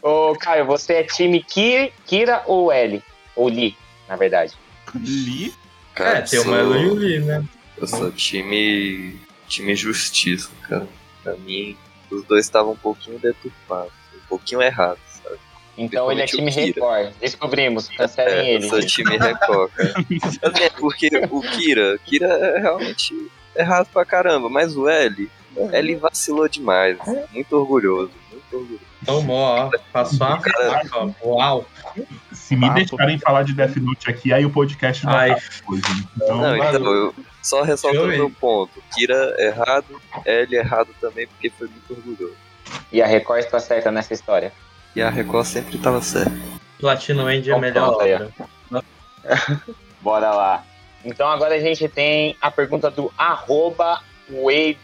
[0.31, 3.03] ô, Caio, você é time Ki- Kira ou L?
[3.37, 3.77] Ou Li,
[4.09, 4.55] na verdade.
[4.95, 5.53] Li?
[5.95, 7.45] Cara, é, tem eu o Melo e o Lee, né?
[7.77, 9.19] eu sou time,
[9.49, 10.87] time justiça, cara.
[11.23, 11.77] Pra mim,
[12.11, 15.37] os dois estavam um pouquinho deturpados, um pouquinho errados, sabe?
[15.77, 16.67] Então ele é time Kira.
[16.67, 17.13] Record.
[17.21, 18.69] Descobrimos, cancelem É, eu ele.
[18.69, 19.95] sou time Record, cara.
[20.65, 23.15] É porque o Kira, Kira é realmente
[23.57, 25.31] errado pra caramba, mas o L,
[25.73, 26.99] L vacilou demais.
[27.33, 28.91] Muito orgulhoso, muito orgulhoso.
[29.05, 29.71] Tomou, ó.
[29.93, 30.83] Passou a Cara.
[30.93, 31.11] ó.
[31.25, 31.67] Uau.
[32.33, 32.75] Se me Papo.
[32.75, 35.35] deixarem falar de Death Note aqui, aí o podcast Ai.
[35.35, 35.81] tá depois.
[35.83, 36.05] né?
[36.17, 38.19] Então, Não, então, eu só ressaltando Joey.
[38.19, 38.83] meu ponto.
[38.95, 39.87] Kira errado,
[40.27, 42.37] L errado também, porque foi muito orgulhoso.
[42.93, 44.53] E a Record está certa nessa história.
[44.95, 46.31] E a Record sempre tava certa.
[46.79, 48.31] Platino End é a Então, melhor obra.
[50.03, 50.65] Bora lá.
[51.05, 54.79] Então agora a gente tem a pergunta do arroba Wade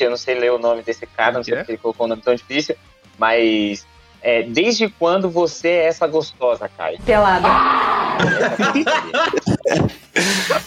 [0.00, 1.58] eu não sei ler o nome desse cara, não sei Que é?
[1.60, 2.76] porque ele colocou um nome tão difícil,
[3.18, 3.86] mas
[4.20, 7.00] é, desde quando você é essa gostosa, Caio?
[7.02, 7.48] Pelada.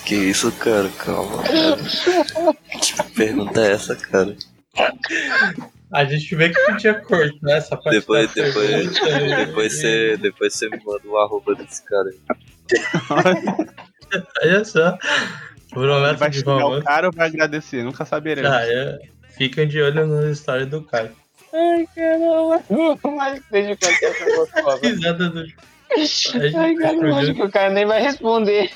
[0.06, 0.90] Que isso, cara?
[0.98, 1.44] Calma.
[1.44, 1.78] Cara.
[2.80, 4.36] Que pergunta é essa, cara?
[5.92, 8.00] A gente vê que podia cortar essa parte.
[8.00, 9.46] Depois, da depois, pergunta.
[9.46, 12.20] depois você, depois você me manda o arroba desse cara aí.
[14.44, 14.98] Olha só.
[15.70, 17.84] Prometo vai de xingar o cara ou vai agradecer?
[17.84, 18.50] Nunca saberemos.
[18.50, 19.00] Já é.
[19.38, 21.12] Fiquem de olho na história do Caio.
[21.54, 22.62] Ai, caramba.
[23.16, 24.88] Mas desde quando você é gostosa?
[24.88, 25.46] Risada do.
[26.56, 28.72] Ai, cara, eu acho que o cara nem vai responder.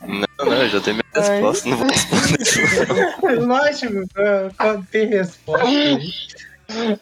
[0.00, 3.46] Não, não, eu já tenho minha resposta, não vou responder isso.
[3.46, 4.08] Lógico,
[4.56, 6.10] quando tem resposta aí.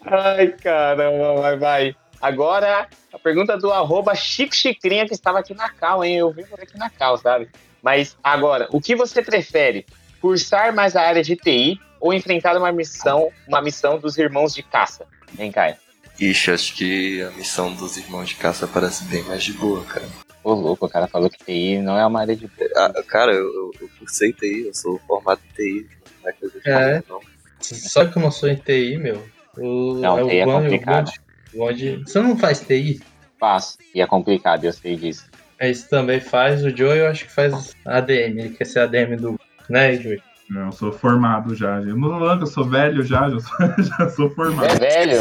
[0.07, 1.96] Ai, caramba, vai, vai.
[2.21, 6.16] Agora, a pergunta do arroba Chico Chicrinha, que estava aqui na cal, hein?
[6.16, 7.49] Eu vi você aqui na cal, sabe?
[7.83, 9.87] Mas agora, o que você prefere?
[10.21, 14.62] Cursar mais a área de TI ou enfrentar uma missão, uma missão dos irmãos de
[14.62, 15.07] caça?
[15.39, 15.77] Hein, Caio?
[16.21, 20.07] Ixi, acho que a missão dos irmãos de caça parece bem mais de boa, cara.
[20.45, 22.51] Ô, louco, o cara falou que TI não é uma área de.
[22.77, 25.87] Ah, cara, eu, eu, eu cursei TI, eu sou formado em TI.
[26.23, 26.91] Não é coisa de É.
[26.91, 27.21] maluco, não.
[27.62, 29.27] Só que eu não sou em TI, meu.
[29.57, 31.11] O, Não, TI é complicado.
[31.55, 33.01] Bonde- Você não faz TI?
[33.38, 33.78] Faço.
[33.94, 35.24] E é complicado, eu sei disso.
[35.59, 36.64] Esse também faz.
[36.64, 38.38] O Joe eu acho que faz ADM.
[38.38, 39.38] Ele quer ser ADM do.
[39.68, 40.20] Né, Joe?
[40.48, 41.80] Não, eu sou formado já.
[41.80, 44.66] Eu não eu sou velho já, já sou, já sou formado.
[44.66, 45.20] É velho?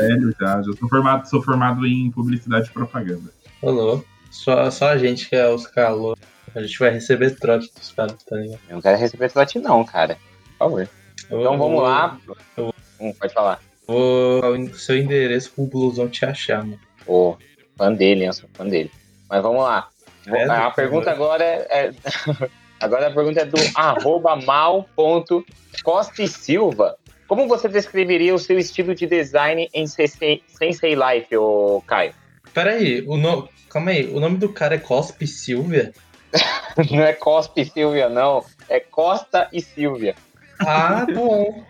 [0.00, 3.30] velho já, já sou formado, sou formado em publicidade e propaganda.
[3.60, 4.04] Falou.
[4.30, 6.16] Só, só a gente que é os calor.
[6.54, 8.60] A gente vai receber trote dos caras, tá ligado?
[8.68, 10.16] Eu não quero receber trote, não, cara.
[10.52, 10.88] Por favor.
[11.30, 12.18] Eu- Então vamos eu- lá.
[12.56, 13.60] eu- Hum, pode falar.
[13.88, 16.78] Vou o seu endereço pro blusão te achar, mano.
[17.06, 17.36] Ô,
[17.74, 18.30] fã dele, hein?
[18.52, 18.90] Fã dele.
[19.30, 19.88] Mas vamos lá.
[20.26, 20.74] É, a doutor.
[20.74, 21.90] pergunta agora é.
[22.78, 26.98] agora a pergunta é do arroba mal.costa e Silva.
[27.26, 32.12] Como você descreveria o seu estilo de design em Sensei, Sensei Life, ô Caio?
[32.52, 33.48] Pera aí, o nome.
[33.70, 35.92] Calma aí, o nome do cara é Cospe Silvia?
[36.90, 38.44] Não é Cospe Silvia, não.
[38.68, 40.14] É Costa e Silvia.
[40.60, 41.64] Ah, bom.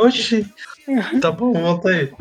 [0.00, 0.46] Oxi.
[1.20, 2.12] Tá bom, volta aí.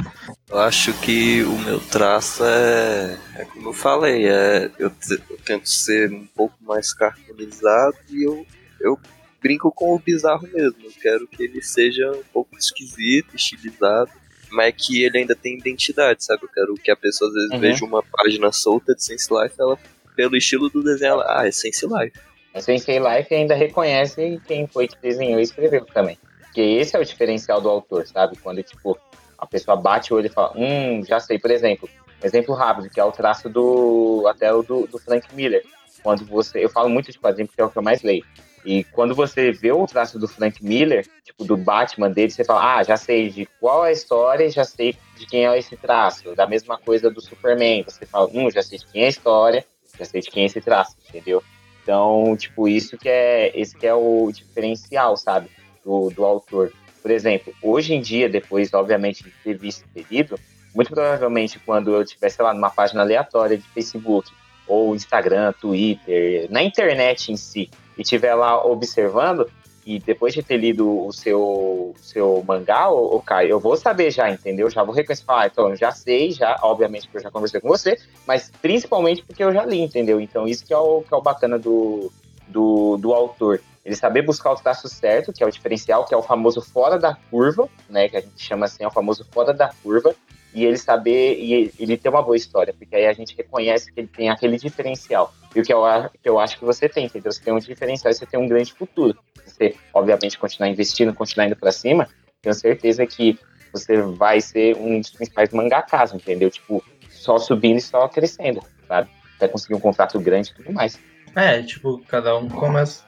[0.50, 4.92] Eu acho que o meu traço é, é como eu falei, é, eu,
[5.30, 8.46] eu tento ser um pouco mais cartoonizado e eu,
[8.80, 8.98] eu
[9.42, 10.78] brinco com o bizarro mesmo.
[10.84, 14.12] Eu quero que ele seja um pouco esquisito, estilizado,
[14.50, 16.44] mas que ele ainda tenha identidade, sabe?
[16.44, 17.60] Eu quero que a pessoa às vezes Uhum.
[17.60, 19.78] veja uma página solta de Sense Life, ela,
[20.16, 22.18] pelo estilo do desenho, ela, ah, é Sense Life.
[22.54, 26.18] A Sensei Life ainda reconhece quem foi que desenhou e escreveu também.
[26.54, 28.38] Porque esse é o diferencial do autor, sabe?
[28.38, 28.96] Quando, tipo,
[29.40, 31.40] a pessoa bate o olho e fala, hum, já sei.
[31.40, 31.90] Por exemplo,
[32.24, 34.24] um exemplo rápido, que é o traço do.
[34.28, 35.66] até o do, do Frank Miller.
[36.04, 36.64] Quando você.
[36.64, 38.24] Eu falo muito de quadrinho porque é o que eu mais leio.
[38.64, 42.76] E quando você vê o traço do Frank Miller, tipo, do Batman dele, você fala,
[42.78, 46.36] ah, já sei de qual é a história já sei de quem é esse traço.
[46.36, 47.84] Da mesma coisa do Superman.
[47.84, 49.66] Você fala, hum, já sei de quem é a história,
[49.98, 51.44] já sei de quem é esse traço, entendeu?
[51.82, 55.50] Então, tipo, isso que é, esse que é o diferencial, sabe,
[55.84, 56.72] do, do autor.
[57.02, 60.40] Por exemplo, hoje em dia, depois, obviamente, de ter visto e lido,
[60.74, 64.32] muito provavelmente quando eu estiver, lá, numa página aleatória de Facebook,
[64.68, 69.50] ou Instagram, Twitter, na internet em si, e estiver lá observando,
[69.86, 74.30] e depois de ter lido o seu, seu mangá, o, Caio, eu vou saber já,
[74.30, 74.70] entendeu?
[74.70, 77.60] Já vou reconhecer, falar, ah, então, eu já sei, já, obviamente, que eu já conversei
[77.60, 80.22] com você, mas principalmente porque eu já li, entendeu?
[80.22, 82.10] Então, isso que é o, que é o bacana do,
[82.48, 83.62] do, do autor.
[83.86, 86.98] Ele saber buscar o traço certo, que é o diferencial, que é o famoso fora
[86.98, 88.08] da curva, né?
[88.08, 90.16] Que a gente chama assim, é o famoso fora da curva.
[90.54, 94.00] E ele saber, e ele ter uma boa história, porque aí a gente reconhece que
[94.00, 95.34] ele tem aquele diferencial.
[95.56, 95.82] E o que eu,
[96.22, 97.32] que eu acho que você tem, entendeu?
[97.32, 99.18] Você tem um diferencial e você tem um grande futuro.
[99.46, 102.08] Você, obviamente, continuar investindo, continuar indo pra cima,
[102.42, 103.40] tenho certeza que
[103.74, 106.52] você vai ser um dos principais mangakas, entendeu?
[106.52, 109.10] Tipo, só subindo e só crescendo, sabe?
[109.40, 111.00] Vai conseguir um contrato grande e tudo mais.
[111.36, 113.04] É, tipo, cada um começa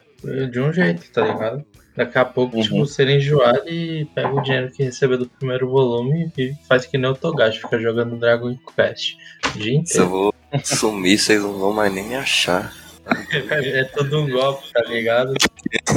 [0.52, 1.66] de um jeito, tá ligado?
[1.96, 2.62] Daqui a pouco, Uhum.
[2.64, 6.98] tipo, você enjoado e pega o dinheiro que recebeu do primeiro volume e faz que
[6.98, 9.16] nem o Togashi, fica jogando Dragon Quest
[9.56, 12.74] o dia Se eu vou sumir, vocês não vão mais nem me achar.
[13.32, 15.34] É tudo um golpe, tá ligado?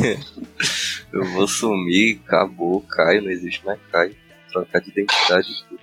[1.12, 4.14] Eu vou sumir, acabou, Caio, não existe mais Caio.
[4.52, 5.80] Trocar de identidade e tudo.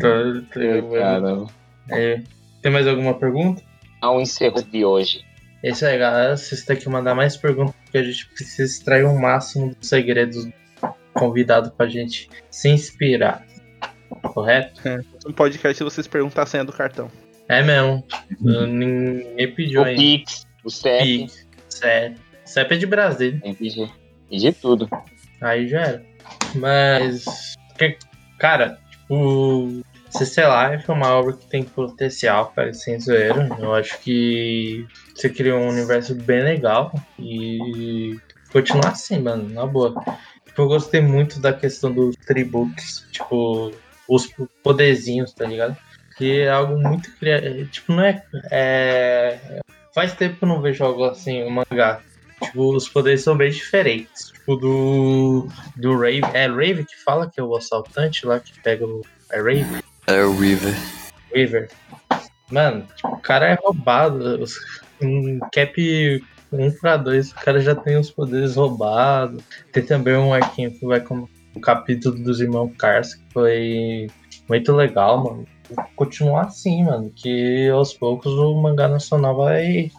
[0.00, 1.46] Tá- tá- Caramba.
[1.90, 2.22] É.
[2.60, 3.62] Tem mais alguma pergunta?
[4.00, 5.20] Ao encerro de hoje.
[5.62, 6.36] É isso aí, galera.
[6.36, 10.44] Vocês têm que mandar mais perguntas, porque a gente precisa extrair o máximo dos segredos
[10.44, 10.52] do
[11.14, 13.46] convidado pra gente se inspirar.
[14.22, 14.80] Correto?
[15.24, 17.10] No podcast vocês perguntam a senha do cartão.
[17.48, 18.04] É mesmo.
[18.40, 20.00] Ninguém pediu O ainda.
[20.00, 22.16] Pix, o CEP, Pix, CEP.
[22.44, 23.40] CEP é de Brasília.
[23.40, 23.90] tem que pedir.
[24.28, 24.88] Pedir tudo.
[25.40, 26.02] Aí já era.
[26.54, 27.54] Mas.
[28.38, 29.82] Cara, tipo.
[30.12, 33.48] CC Life é uma obra que tem potencial, cara, sem zoeira.
[33.58, 38.16] Eu acho que você criou um universo bem legal e
[38.52, 39.94] continuar assim, mano, na boa.
[40.44, 43.72] Tipo, eu gostei muito da questão dos tributos, tipo,
[44.06, 44.28] os
[44.62, 45.76] poderzinhos, tá ligado?
[46.18, 47.66] Que é algo muito criativo.
[47.66, 49.60] Tipo, não é, é.
[49.94, 52.02] Faz tempo que eu não vejo algo assim, um mangá.
[52.42, 54.30] Tipo, os poderes são bem diferentes.
[54.30, 55.48] Tipo, do.
[55.76, 56.22] Do Rave.
[56.34, 59.00] É Rave que fala que é o assaltante lá que pega o.
[59.30, 59.82] É Rave?
[60.12, 60.74] É o River.
[61.34, 61.70] River.
[62.50, 64.44] Mano, tipo, o cara é roubado.
[65.00, 69.42] Um cap 1 pra 2, o cara já tem os poderes roubados.
[69.72, 74.10] Tem também um arquinho que vai com o capítulo dos irmãos Cars, que foi
[74.50, 75.46] muito legal, mano.
[75.96, 77.10] Continuar assim, mano.
[77.16, 79.90] Que aos poucos o mangá nacional vai,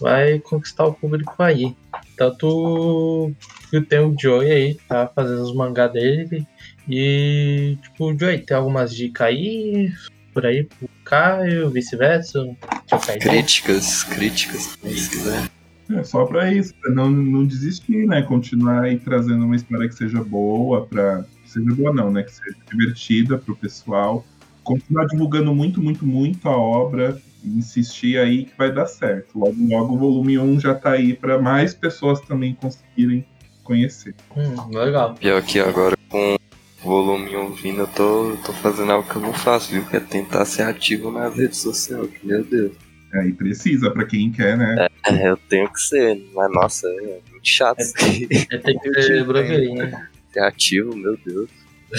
[0.00, 1.76] vai conquistar o público aí.
[2.16, 3.32] Tanto
[3.70, 6.46] que tem o Joey aí, tá fazendo os mangá dele.
[6.88, 9.92] E, tipo, Joey, tem algumas dicas aí
[10.32, 12.42] por aí pro Caio, vice-versa?
[12.42, 12.58] Deixa
[12.92, 13.18] eu cair.
[13.18, 15.50] Críticas, críticas, se quiser.
[15.90, 18.22] É só pra isso, pra não, não desistir, né?
[18.22, 21.24] Continuar aí trazendo uma história que seja boa, pra.
[21.44, 22.22] que Seja boa não, né?
[22.22, 24.24] Que seja divertida pro pessoal.
[24.64, 27.20] Continuar divulgando muito, muito, muito a obra.
[27.44, 29.36] Insistir aí que vai dar certo.
[29.38, 33.26] Logo, logo o volume 1 já tá aí pra mais pessoas também conseguirem
[33.64, 34.14] conhecer.
[34.36, 35.14] Hum, legal.
[35.14, 36.36] Pior que agora com
[36.82, 39.84] volume 1 vindo, eu tô, tô fazendo algo que eu não faço, viu?
[39.86, 42.08] Que é tentar ser ativo nas redes sociais.
[42.08, 42.72] que, Meu Deus.
[43.14, 44.88] Aí precisa, pra quem quer, né?
[45.06, 47.78] É, eu tenho que ser, mas nossa, é muito chato.
[47.80, 50.08] É, tem que ser blogueirinha.
[50.32, 51.50] Ser ativo, meu Deus.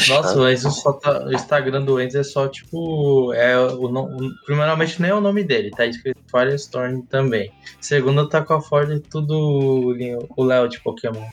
[0.10, 1.24] Nossa, o Enzo só tá.
[1.28, 3.32] O Instagram do Enzo é só tipo.
[3.34, 7.52] É o, o- primeiramente nem é o nome dele, tá escrito Firestorm também.
[7.80, 9.96] Segundo tá com a Ford tudo.
[10.36, 11.24] O Léo de Pokémon.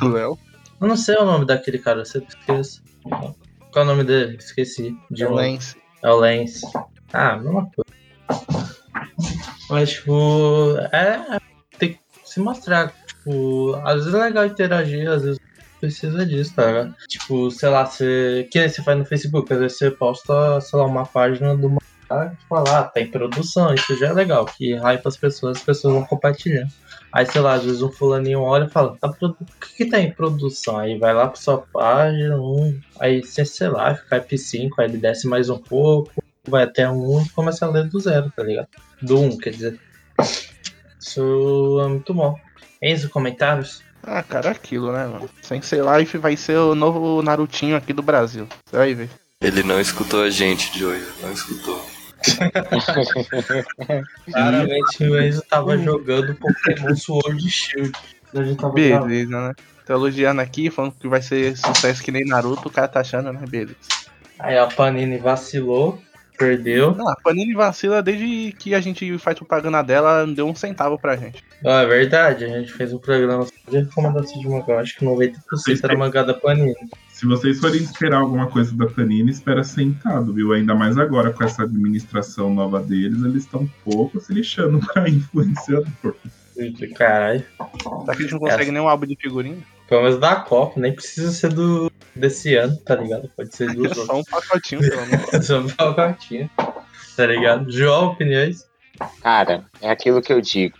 [0.00, 0.38] O Léo.
[0.80, 2.82] Eu não sei o nome daquele cara, eu sempre esqueço.
[3.04, 3.32] Qual
[3.76, 4.36] é o nome dele?
[4.36, 4.96] Esqueci.
[5.10, 5.32] De É o.
[5.32, 5.76] Lance.
[6.02, 6.66] É o Lance.
[7.12, 8.76] Ah, mesma coisa.
[9.70, 11.38] Mas, tipo, é.
[11.78, 12.92] Tem que se mostrar.
[13.06, 15.40] Tipo, às vezes é legal interagir, às vezes
[15.80, 16.94] precisa disso, tá ligado?
[17.08, 18.48] Tipo, sei lá, você.
[18.50, 21.85] Que você faz no Facebook, às vezes você posta, sei lá, uma página do mangá
[22.10, 25.62] e fala, ah, tá em produção, isso já é legal, que hype as pessoas, as
[25.62, 26.70] pessoas vão compartilhando.
[27.12, 29.36] Aí, sei lá, às vezes um fulaninho olha e fala, tá produ...
[29.40, 30.78] o que, que tá em produção?
[30.78, 34.98] Aí vai lá pra sua página, um, aí, sei sei lá, fica F5, aí ele
[34.98, 36.12] desce mais um pouco,
[36.46, 38.68] vai até um e começa a ler do zero, tá ligado?
[39.02, 39.80] Do 1, um, quer dizer.
[41.00, 42.38] Isso é muito bom.
[42.82, 43.82] Enzo, comentários?
[44.02, 45.28] Ah, cara, é aquilo, né, mano?
[45.42, 48.46] Sensei Life vai ser o novo Narutinho aqui do Brasil.
[48.64, 49.10] Você vai ver.
[49.40, 51.02] Ele não escutou a gente, Joey.
[51.22, 51.95] Não escutou.
[54.30, 57.92] Claramente o Enzo tava jogando Pokémon Sword Shield.
[58.34, 59.06] A gente tava gravando.
[59.06, 59.54] Beleza, né?
[59.86, 63.32] Tô elogiando aqui, falando que vai ser sucesso que nem Naruto, o cara tá achando,
[63.32, 63.40] né?
[63.48, 63.76] Beleza.
[64.38, 65.98] Aí a Panini vacilou,
[66.36, 66.94] perdeu.
[66.94, 70.98] Não, a Panini vacila desde que a gente faz propaganda dela, não deu um centavo
[70.98, 71.42] pra gente.
[71.64, 74.80] Ah, é verdade, a gente fez um programa de recomendação de mangá.
[74.80, 75.34] Acho que 90%
[75.82, 76.74] era mangá da Panini.
[77.16, 80.52] Se vocês forem esperar alguma coisa da Panini, espera sentado, viu?
[80.52, 85.08] Ainda mais agora com essa administração nova deles, eles estão um pouco se lixando pra
[85.08, 86.14] influenciador.
[86.94, 87.42] Caralho.
[87.42, 88.72] Será que a gente não consegue Essa.
[88.72, 89.56] nem um álbum de figurinha?
[89.88, 93.30] Pelo menos da Copa, nem precisa ser do desse ano, tá ligado?
[93.34, 94.18] Pode ser dos É só outros.
[94.18, 95.28] um pacotinho, pelo menos.
[95.32, 96.50] É só um pacotinho.
[97.16, 97.72] Tá ligado?
[97.72, 98.66] João, opiniões?
[99.22, 100.76] Cara, é aquilo que eu digo.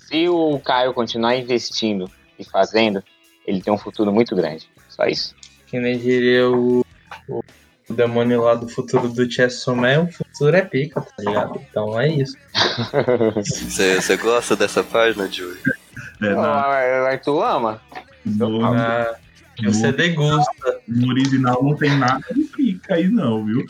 [0.00, 3.00] Se o Caio continuar investindo e fazendo,
[3.46, 4.68] ele tem um futuro muito grande.
[4.88, 5.36] Só isso.
[5.72, 6.84] Que nem diria o,
[7.26, 7.42] o,
[7.88, 11.60] o demônio lá do futuro do Chessomé, o futuro é pica, tá ligado?
[11.70, 12.36] Então é isso.
[13.42, 15.56] Você você gosta dessa página, Joey?
[16.20, 16.68] É, na,
[17.02, 17.80] O Arthur ama.
[18.24, 19.16] no, Ah,
[19.64, 20.80] você degusta.
[20.86, 23.64] no original não tem nada de pica aí, não, viu?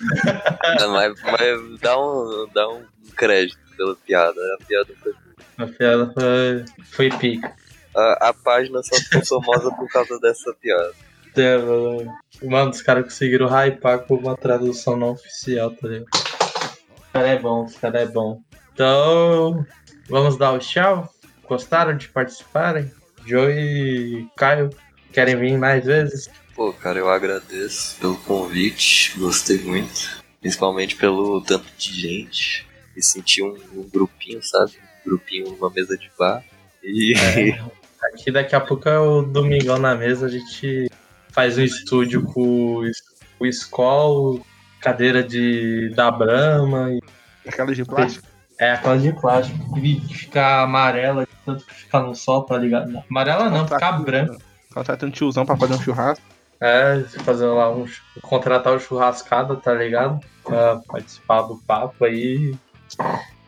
[0.81, 2.83] Ah, mas, mas dá, um, dá um
[3.17, 4.41] crédito pela piada.
[4.61, 5.13] A piada foi.
[5.59, 7.53] A piada foi, foi pica.
[7.97, 10.93] A, a página só ficou famosa por causa dessa piada.
[11.37, 16.09] É, mano, Mano, os caras conseguiram hypar com uma tradução não oficial, tá ligado?
[16.15, 18.43] Os cara é bom, os cara é bom.
[18.73, 19.65] Então,
[20.09, 21.09] vamos dar o tchau?
[21.49, 22.91] Gostaram de participarem?
[23.25, 24.71] Joe e Caio,
[25.13, 26.29] querem vir mais vezes?
[26.55, 29.17] Pô, cara, eu agradeço pelo convite.
[29.19, 30.23] Gostei muito.
[30.41, 32.67] Principalmente pelo tanto de gente.
[32.97, 34.73] Me senti um, um grupinho, sabe?
[35.07, 36.43] Um grupinho numa mesa de bar.
[36.83, 37.15] E.
[38.03, 40.91] Aqui daqui a pouco é o Domingão na mesa, a gente
[41.33, 43.03] faz um estúdio com o, es-
[43.41, 44.41] o Skol,
[44.81, 47.01] cadeira de da Brahma e
[47.49, 48.27] Aquela de plástico.
[48.61, 49.75] É, aquela de plástico.
[49.75, 53.03] Que fica amarela, tanto que fica no sol, tá ligado?
[53.11, 54.37] Amarela não, fica branca.
[54.73, 56.25] Contrata um tiozão pra fazer um churrasco.
[56.61, 57.85] É, fazer lá um.
[58.21, 60.21] Contratar o churrascada, tá ligado?
[60.45, 62.55] Pra participar do papo aí.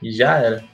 [0.02, 0.64] E já era.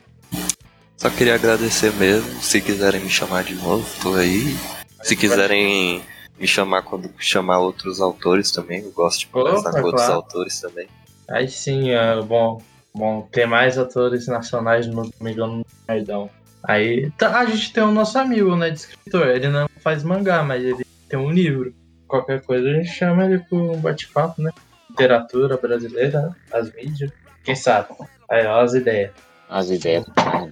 [0.96, 2.40] Só queria agradecer mesmo.
[2.42, 4.56] Se quiserem me chamar de novo, tô aí.
[5.02, 6.02] Se quiserem
[6.40, 10.14] me chamar quando chamar outros autores também, eu gosto de conversar Opa, com outros claro.
[10.14, 10.88] autores também.
[11.28, 12.62] Aí sim, é bom.
[12.92, 16.28] Bom, ter mais atores nacionais no Domingão no Nerdão.
[16.64, 19.28] Aí tá, a gente tem o nosso amigo, né, de escritor.
[19.28, 21.72] Ele não faz mangá, mas ele tem um livro.
[22.08, 24.50] Qualquer coisa a gente chama ele pra um bate-papo, né?
[24.88, 27.12] Literatura brasileira, as mídias.
[27.44, 27.88] Quem sabe?
[28.28, 29.12] Aí, ó, as ideias.
[29.48, 30.04] As ideias.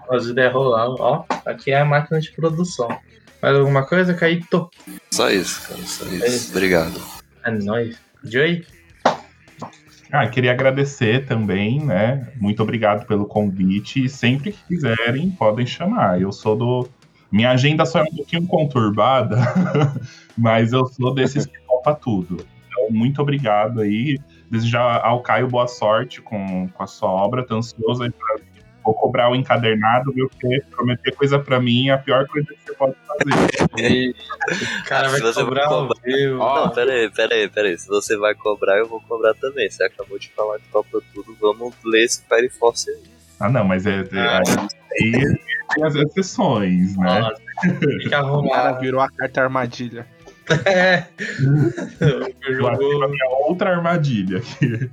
[0.08, 1.24] As ideias rolando, ó.
[1.44, 2.88] Aqui é a máquina de produção.
[3.42, 4.70] Mais alguma coisa, Caíto?
[5.10, 6.26] Só isso, cara, só isso.
[6.26, 6.50] isso.
[6.50, 7.00] Obrigado.
[7.44, 7.98] É nóis.
[8.24, 8.66] Joey?
[10.10, 12.32] Ah, queria agradecer também, né?
[12.40, 14.04] Muito obrigado pelo convite.
[14.04, 16.20] E sempre que quiserem, podem chamar.
[16.20, 16.88] Eu sou do.
[17.30, 19.36] Minha agenda só é um pouquinho conturbada,
[20.36, 22.46] mas eu sou desses que topa tudo.
[22.66, 24.18] Então, muito obrigado aí.
[24.50, 27.46] Desejar ao Caio boa sorte com, com a sua obra.
[27.46, 28.47] Tô ansioso aí pra.
[28.88, 30.30] Vou cobrar o encadernado, viu?
[30.30, 34.16] Porque prometer coisa pra mim é a pior coisa que você pode fazer.
[34.86, 35.68] Cara vai Se você cobrar
[36.02, 36.38] vivo.
[36.38, 37.76] Não, pera aí, pera aí, pera aí.
[37.76, 39.68] Se você vai cobrar, eu vou cobrar também.
[39.68, 43.02] Você acabou de falar que topa tudo, vamos ler esse Fire Force aí.
[43.38, 45.38] Ah, não, mas é, é, aí
[45.74, 47.20] tem as exceções, né?
[47.20, 47.42] Nossa,
[48.00, 50.06] fica O cara virou a carta armadilha.
[50.64, 51.04] É.
[52.00, 54.90] Eu ativei a minha outra armadilha aqui.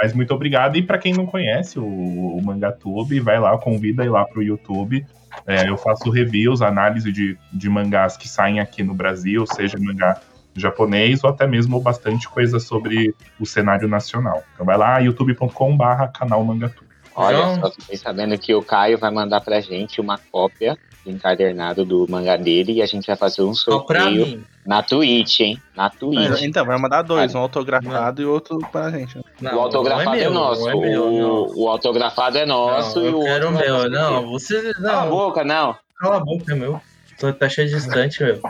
[0.00, 0.76] Mas muito obrigado.
[0.76, 5.04] E para quem não conhece o, o Mangatube, vai lá, convida aí lá pro YouTube.
[5.44, 10.20] É, eu faço reviews, análise de, de mangás que saem aqui no Brasil, seja mangá
[10.54, 14.42] japonês ou até mesmo bastante coisa sobre o cenário nacional.
[14.54, 16.88] Então vai lá, youtube.com/barra canal Mangatube.
[17.14, 20.76] Olha, Então- só fiquei sabendo que o Caio vai mandar pra gente uma cópia
[21.10, 24.44] encadernado do mangá dele e a gente vai fazer um Só pra sorteio mim.
[24.66, 25.62] na Twitch, hein?
[25.76, 26.42] Na Twitch.
[26.42, 29.18] Então, vai mandar dois, um autografado e outro pra gente.
[29.40, 30.60] Não, o autografado não é, meu, nosso.
[30.62, 31.56] não é meu, o, não.
[31.56, 33.76] o autografado é nosso Não, e o eu quero outro o vai meu.
[33.78, 33.88] você.
[33.88, 34.74] Não, você.
[34.74, 35.76] Cala a Não, boca, não.
[35.98, 36.80] cala a boca, é meu.
[37.18, 38.40] Tô tá cheio distante, meu.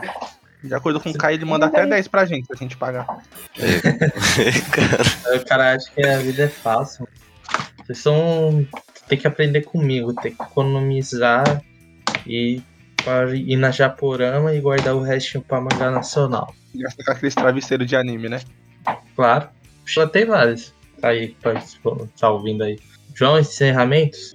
[0.63, 3.07] De acordo com o Caio, ele manda até 10 pra gente, pra gente pagar.
[5.33, 7.07] O cara acha que a vida é fácil.
[7.85, 8.65] Vocês são.
[9.07, 11.63] Tem que aprender comigo, tem que economizar
[12.29, 12.61] e
[13.03, 16.53] para ir na Japorama e guardar o restinho pra mangá nacional.
[16.75, 18.39] Gasta com aqueles travesseiros de anime, né?
[19.15, 19.49] Claro.
[19.85, 20.73] Já tem vários.
[21.01, 21.35] Tá aí,
[22.19, 22.77] tá ouvindo aí.
[23.15, 24.33] João, encerramentos?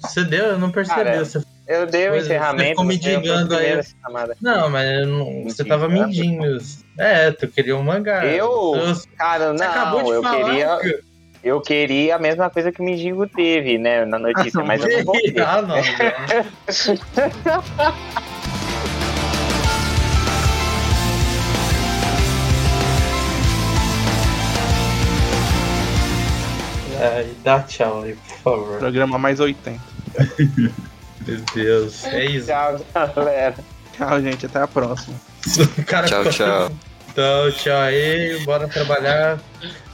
[0.00, 0.44] Você deu?
[0.46, 1.02] Eu não percebi.
[1.04, 1.42] Cara, você...
[1.66, 2.68] Eu dei o você encerramento.
[2.70, 4.34] ficou me você foi o digando primeiro aí.
[4.40, 6.40] Não, mas eu não- você tava Mendigando?
[6.42, 6.64] mendindo.
[6.98, 8.26] É, tu queria um mangá.
[8.26, 8.72] Eu?
[8.74, 10.66] Você- Cara, Você acabou não, de eu falar, queria.
[10.66, 11.00] cara.
[11.42, 15.04] Eu queria a mesma coisa que o Mendigo teve, né, na notícia, mas eu não
[15.04, 15.42] vou ter.
[15.42, 15.76] Ah, não.
[27.00, 28.78] É, dá tchau aí, por favor.
[28.78, 29.80] Programa mais 80.
[31.26, 32.04] Meu Deus.
[32.04, 32.46] É isso.
[32.46, 32.78] Tchau,
[33.16, 33.56] galera.
[33.96, 34.46] Tchau, gente.
[34.46, 35.16] Até a próxima.
[35.86, 36.72] Cara Tchau, tchau.
[37.10, 38.44] Então, tchau aí.
[38.44, 39.40] Bora trabalhar.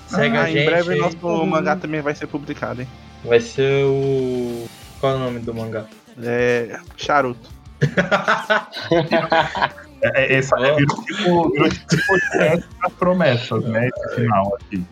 [0.08, 0.58] Segue Ah, a gente.
[0.58, 2.88] Em breve nosso mangá também vai ser publicado, hein?
[3.24, 4.68] Vai ser o.
[5.00, 5.84] Qual é o nome do mangá?
[6.22, 6.78] É.
[6.96, 7.48] Charuto.
[10.02, 12.02] É, é, essa é, virou tipo, virou tipo
[12.80, 13.88] das promessas, né?
[13.88, 14.84] Esse final aqui.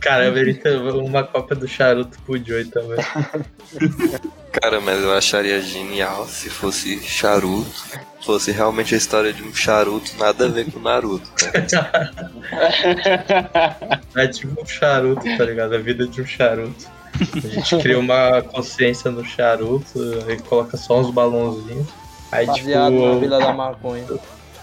[0.00, 2.98] Caramba, ele tem uma cópia do charuto pro Joey também.
[4.52, 8.10] Cara, mas eu acharia genial se fosse charuto.
[8.24, 11.26] Fosse realmente a história de um charuto, nada a ver com Naruto.
[11.42, 11.66] Né?
[14.16, 15.74] É tipo um charuto, tá ligado?
[15.74, 16.86] A vida de um charuto.
[17.20, 19.98] A gente cria uma consciência no charuto
[20.28, 21.88] e coloca só uns balãozinhos.
[22.32, 23.06] Aí, Baseado tipo.
[23.06, 24.04] na Vila da Maconha.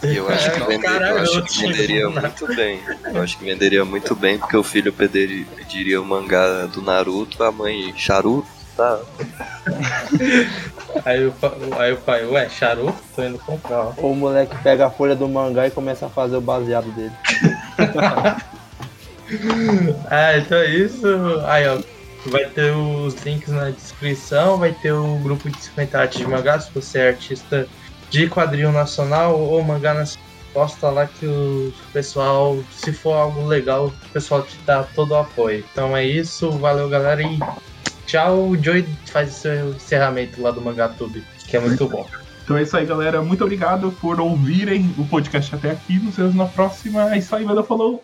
[0.03, 2.79] Eu acho que, É, caralho, eu acho que venderia muito bem.
[3.05, 7.43] Eu acho que venderia muito bem, porque o filho pediria, pediria o mangá do Naruto,
[7.43, 8.99] a mãe charuto, tá?
[11.05, 11.33] Aí o,
[11.77, 12.97] aí o pai, ué, charuto?
[13.15, 13.93] Tô indo comprar.
[13.97, 17.11] o moleque pega a folha do mangá e começa a fazer o baseado dele.
[20.09, 21.05] Ah, então é isso.
[21.45, 21.77] Aí, ó.
[22.25, 26.59] Vai ter os links na descrição, vai ter o grupo de 50 artes de mangá,
[26.59, 27.67] se você é artista
[28.09, 33.87] de quadrinho nacional ou mangá nacional, posta lá que o pessoal, se for algo legal,
[33.87, 35.63] o pessoal te dá todo o apoio.
[35.71, 37.39] Então é isso, valeu galera e
[38.07, 38.49] tchau.
[38.49, 42.07] O Joey faz o seu encerramento lá do Mangatube, que é muito bom.
[42.43, 43.21] Então é isso aí, galera.
[43.21, 45.99] Muito obrigado por ouvirem o podcast até aqui.
[45.99, 47.13] Nos vemos na próxima.
[47.13, 48.01] É isso aí, Manda falou.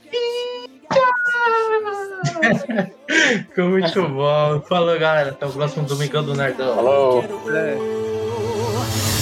[3.48, 4.60] Ficou muito bom.
[4.68, 6.74] Falou galera, até o próximo Domingão do Nerdão.
[6.74, 7.22] Falou.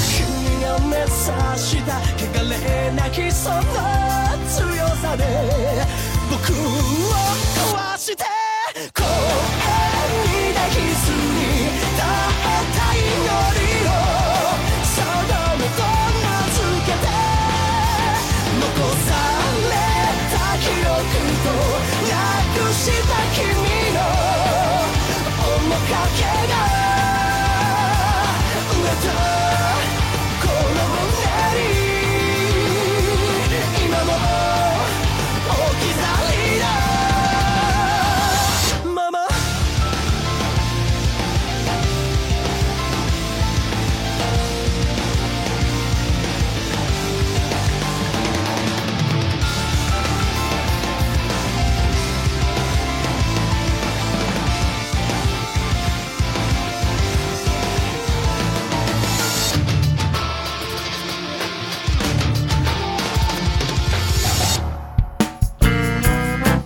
[0.08, 3.56] Shooting a message 察した汚れなきその
[4.48, 5.24] 強さで
[6.30, 6.54] 僕を
[7.74, 8.22] 壊して
[8.94, 9.08] 公園
[10.22, 11.18] に抱きすぎ
[11.96, 12.02] た
[12.78, 12.89] た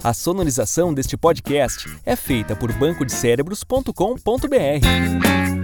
[0.06, 5.55] A sonorização deste podcast é feita por bancodecérebros.com.br.